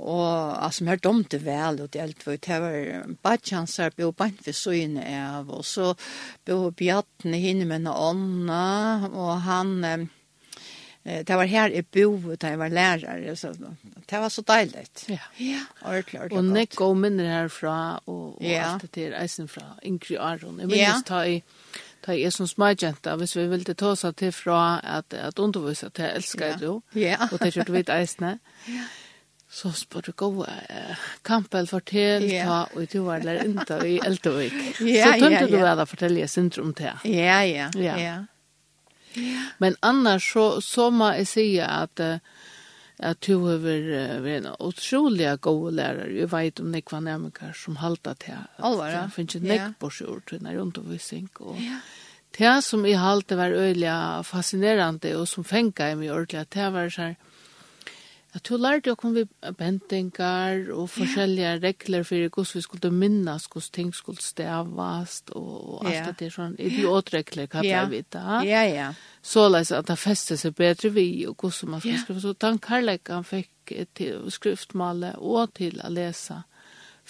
[0.00, 0.28] og
[0.64, 3.92] altså, vi har dumt det vel, og det helt var det var bare hans her,
[3.96, 5.92] bo bant ved søgne av, og så
[6.48, 9.76] bo bjattene hinne med noen ånda, og han...
[9.84, 10.08] Eh,
[11.04, 13.52] det var her jeg bo, da jeg var lærer, så
[14.10, 15.04] det var så deiligt.
[15.08, 16.38] Ja, ja ordentlig, ordentlig.
[16.38, 18.74] Og nekk og minner herfra, og, og ja.
[18.74, 20.60] alt det der eisen fra Ingrid Aron.
[20.60, 21.00] Jeg minnes ja.
[21.06, 21.40] ta i,
[22.04, 25.88] ta i er som smagjenta, hvis vi ville ta oss til fra at, at undervisa
[25.88, 26.56] til jeg elsker ja.
[26.60, 26.82] du.
[26.94, 27.16] ja.
[27.32, 28.38] og det kjørte vidt eisene.
[28.68, 28.84] Ja.
[29.50, 32.46] Så spør du gå, uh, Kampel, fortell, yeah.
[32.46, 34.52] ta, og du var der inte i Eltevik.
[34.80, 35.64] Ja, yeah, så tømte yeah, du yeah.
[35.64, 36.92] hva da fortelle jeg syndrom til.
[37.04, 37.96] Ja, ja, ja.
[37.98, 38.14] ja.
[39.58, 42.18] Men annars så, så må jeg si at uh,
[43.00, 46.12] at du har vært en utrolig god lærer.
[46.12, 48.42] Jeg vet om nekva nærmere som halter til.
[48.58, 49.02] Alvar, ja.
[49.06, 51.30] Det finnes ikke nekk på sjord til når undervisning.
[51.40, 51.80] Og ja.
[52.36, 53.94] det som jeg halte var øyelig
[54.28, 57.16] fascinerende og som fengt meg ordentlig, det var sånn,
[58.30, 59.24] at du lærte jo kom vi
[59.58, 61.62] bentingar og forskjellige yeah.
[61.62, 66.06] regler for hvordan vi skulle minnas hvordan ting skulle stavast og, og alt yeah.
[66.06, 67.88] det der sånn idiotregler, hva yeah.
[67.90, 68.42] vi da.
[68.46, 68.92] Ja, ja.
[69.22, 72.04] Så leis at det festet seg bedre vi og hvordan man skulle yeah.
[72.04, 72.22] skrive.
[72.22, 76.44] Så den karlækken fikk til skriftmale og til å lese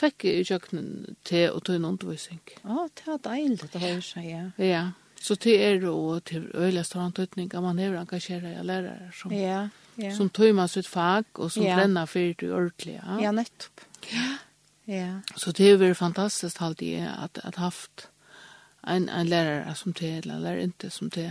[0.00, 2.40] fikk i kjøkkenen til å ta en undervisning.
[2.64, 4.42] Å, det var deilig det hører seg, ja.
[4.56, 4.82] Ja,
[5.20, 9.36] så det er og til øyelig større antydning at man er engasjeret av lærere som
[9.36, 9.66] ja.
[9.68, 10.12] Yeah ja.
[10.16, 11.76] som tøymer sitt fag, og som ja.
[11.78, 12.96] brenner for det ordentlig.
[12.98, 13.84] Ja, ja nettopp.
[14.12, 14.28] Ja.
[14.90, 15.10] ja.
[15.36, 18.08] Så det har vært fantastisk, alltid jeg, at jeg har haft
[18.86, 21.28] en, en lærere som det, eller en lærere ikke som det,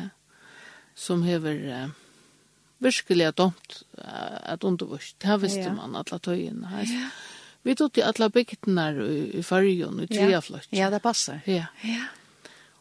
[0.96, 1.90] som har uh,
[2.80, 5.18] virkelig dumt at undervist.
[5.22, 5.74] Det visste ja.
[5.74, 6.86] man alle tøyene.
[6.86, 7.10] Ja.
[7.64, 10.30] Vi tog til alle bygdene i, i fargen, i tre
[10.72, 11.42] Ja, det passer.
[11.48, 11.66] Ja.
[11.84, 12.08] Ja.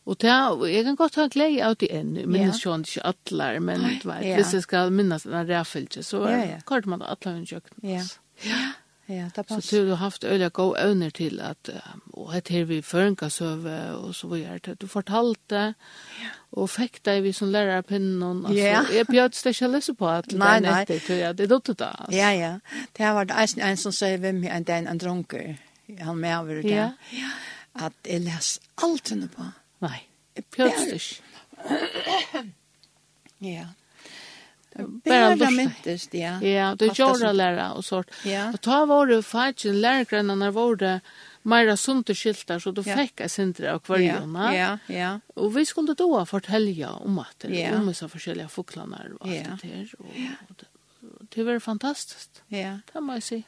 [0.09, 0.33] Og det,
[0.73, 4.09] jeg kan godt ha glede av det enn, jeg minnes jo ikke alle, men du
[4.09, 4.37] vet, ja.
[4.39, 6.61] hvis jeg skal minnes den ræfølge, så ja, ja.
[6.65, 7.83] kort man alle hun kjøkken.
[7.85, 8.05] Ja.
[8.47, 8.61] ja,
[9.09, 9.67] ja, det passer.
[9.67, 11.71] Så du har haft øyne gode øvner til at,
[12.13, 15.75] og hette her vi føringasøve, og så videre, at du fortalte,
[16.23, 16.33] ja.
[16.57, 18.83] og fikk deg vi som lærer pinnen, altså, ja.
[18.97, 20.75] jeg bjød det ikke lese på at nei, det nei.
[20.79, 21.93] nettet, tror jeg, det er dotter da.
[21.99, 22.17] Altså.
[22.17, 22.53] Ja, ja,
[22.97, 25.57] det har vært en, en som sier hvem en den en drunker,
[26.01, 26.91] han med over det, ja.
[27.13, 27.33] ja.
[27.77, 29.53] at jeg leser alt henne på.
[29.79, 30.09] Nei,
[30.51, 31.23] plötsligt.
[33.39, 33.67] ja.
[35.05, 36.43] Bara myntest, ja.
[36.43, 38.11] Ja, det gjorde lära och sånt.
[38.25, 38.49] Ja.
[38.53, 41.01] Og ta var det faktisk lärarna när var det
[41.43, 42.97] Mera sunt skiltar så du ja.
[42.97, 44.57] fick en sindra av kvarjona.
[44.57, 45.21] Ja, ja.
[45.35, 47.77] Och vi skulle då fortälja om att det ja.
[47.77, 49.59] om så olika fåglarna och allt ja.
[49.63, 49.95] det där.
[49.99, 50.65] Och,
[51.35, 52.43] det var fantastiskt.
[52.49, 52.79] Ja.
[52.93, 53.43] Det må jag säga.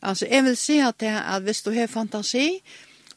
[0.00, 2.60] Alltså, jag vill säga att, det, att hvis du har fantasi,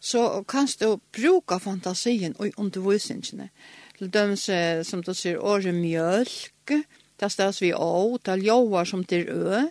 [0.06, 3.50] så kan du bruka fantasien i undervisningene.
[3.98, 6.74] Til dem som du sier, åre mjölk,
[7.20, 9.64] det stas vi å, det ljóar som til ø,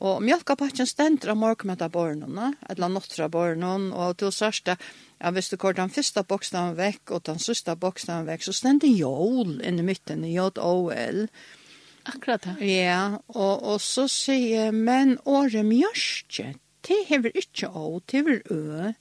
[0.00, 4.76] og mjölkapakken stender av morgmetta barnene, eller nottra barnene, og til sørste,
[5.20, 8.88] ja, hvis du går den første bokstaven vekk, og den siste bokstaven vekk, så stender
[8.88, 11.26] jól inn i midten, J-O-L,
[12.08, 12.54] Akkurat det.
[12.64, 16.54] Ja, og, og så sier, men åre mjørkje,
[16.88, 18.92] det hever ikke å, det hever ø,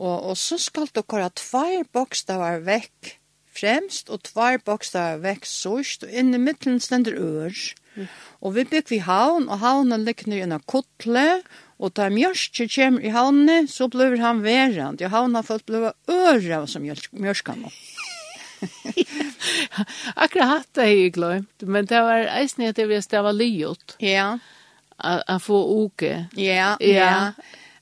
[0.00, 3.14] Og, og så skal du kåre tvær bokstavar vekk
[3.54, 7.54] fremst, og tvær bokstavar vekk sørst, og inn i middelen stender ør.
[7.94, 8.08] Mm.
[8.42, 11.42] Og vi bygger vi havn, og havnen ligger i en kottle,
[11.78, 15.02] og da mjørske kommer i havnen, så blir han verand.
[15.02, 17.70] Ja, havnen har fått blive øre av som mjørska nå.
[20.16, 23.98] Akkurat hatt det jeg glemt, men det var eisen at det var stava liot.
[24.00, 24.34] Ja.
[24.34, 24.50] Yeah.
[24.96, 26.28] A, få uke.
[26.38, 27.32] Ja, ja.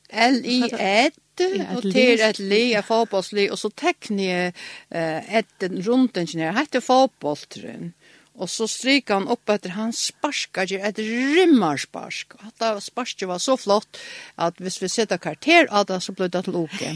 [0.09, 4.53] L-I-E-T og til et li et fotbollsli, og så tekner jeg
[4.95, 7.93] uh, et rundt ingeniør, hette fotbolltren.
[8.41, 11.01] Og så stryker han opp etter, han sparsker ikke, et
[11.37, 12.39] rymmarsparsk.
[12.39, 14.01] Og dette sparsket var så flott,
[14.41, 16.95] at hvis vi setter karakter av det, så ble det til åke.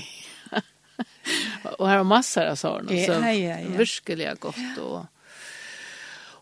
[1.77, 3.77] og her var masser av sånne, så ja, ja, ja.
[3.77, 4.81] virkelig godt.
[4.81, 5.05] Og,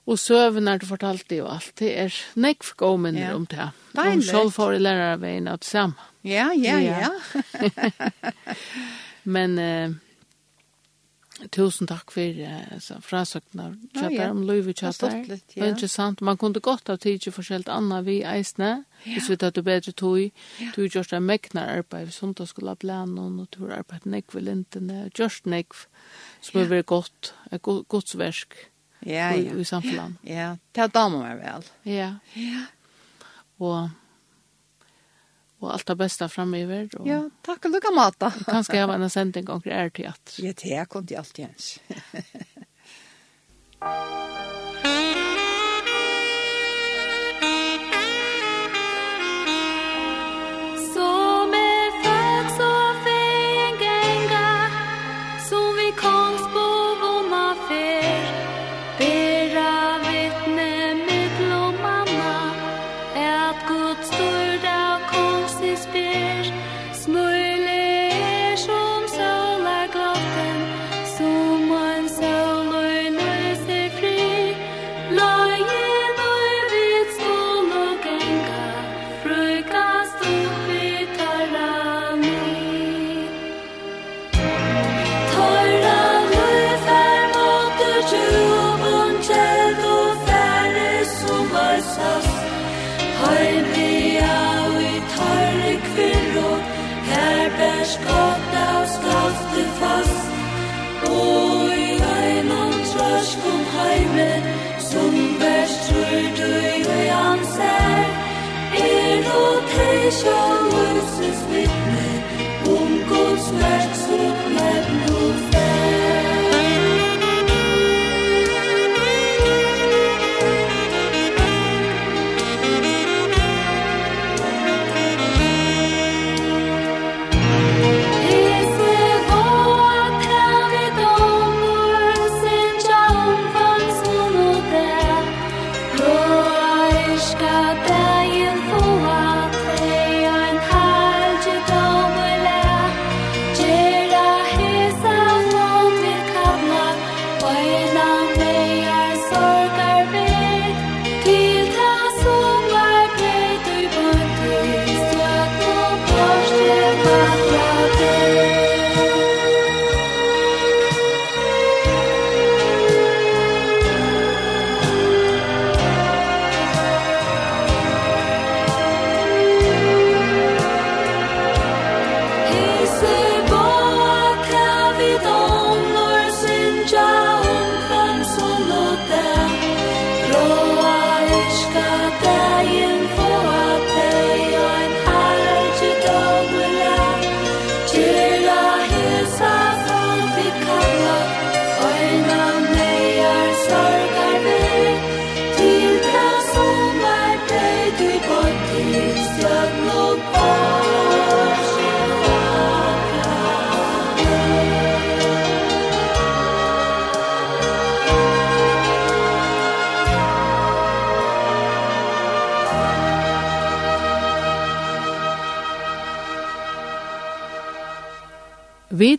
[0.06, 3.36] og søvn er du fortalte jo alt, det er nekk for gåminner ja.
[3.36, 3.72] om det.
[3.96, 4.12] Deilig.
[4.12, 6.10] Hun selv får jeg i lærerveien at sammen.
[6.24, 6.98] Ja, ja, ja.
[7.04, 7.10] ja.
[9.34, 9.90] Men eh,
[11.52, 15.18] tusen takk for eh, frasøkene av Kjattar, om Løyvi Kjattar.
[15.28, 16.22] Det var interessant.
[16.24, 18.70] Man kunne godt ha tid til forskjellig annet vi eisne,
[19.04, 19.12] ja.
[19.12, 20.20] hvis vi tatt det bedre tog.
[20.62, 20.70] Ja.
[20.76, 24.08] Du gjørst en meknar arbeid, hun da skulle ha blant noen, og du har arbeidet
[24.14, 25.84] nekv i lintene, gjørst nekv,
[26.40, 28.56] som er veldig godt, et godsversk
[29.04, 29.34] ja, ja.
[29.36, 30.16] i, i samfunnet.
[30.24, 31.68] Ja, det er damer meg vel.
[31.84, 32.14] Ja.
[32.40, 32.64] Ja.
[33.60, 33.92] Og
[35.64, 36.88] Og alt det beste framöver.
[37.00, 37.08] Og...
[37.08, 38.32] Ja, takk og lukka mata.
[38.52, 40.36] Kanskje jeg var en sending gång till er teater.
[40.44, 41.78] Ja, det er kunde jag alltid ens.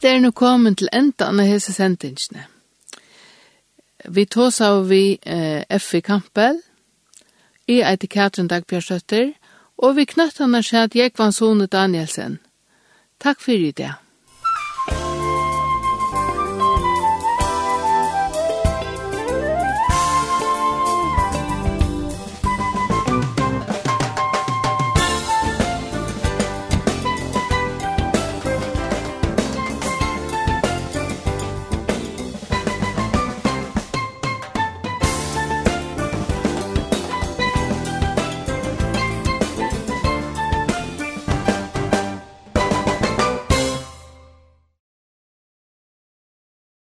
[0.09, 2.45] er nå kommet til endan av hese sendingsene.
[4.05, 6.01] Vi tås av vi eh, F.I.
[6.01, 6.61] Kampel,
[7.67, 9.31] i eit Katrin Dagbjørsøtter,
[9.77, 12.37] og vi knøttene skjedd Jekvann Sone Danielsen.
[13.19, 13.93] Takk fyrir i det.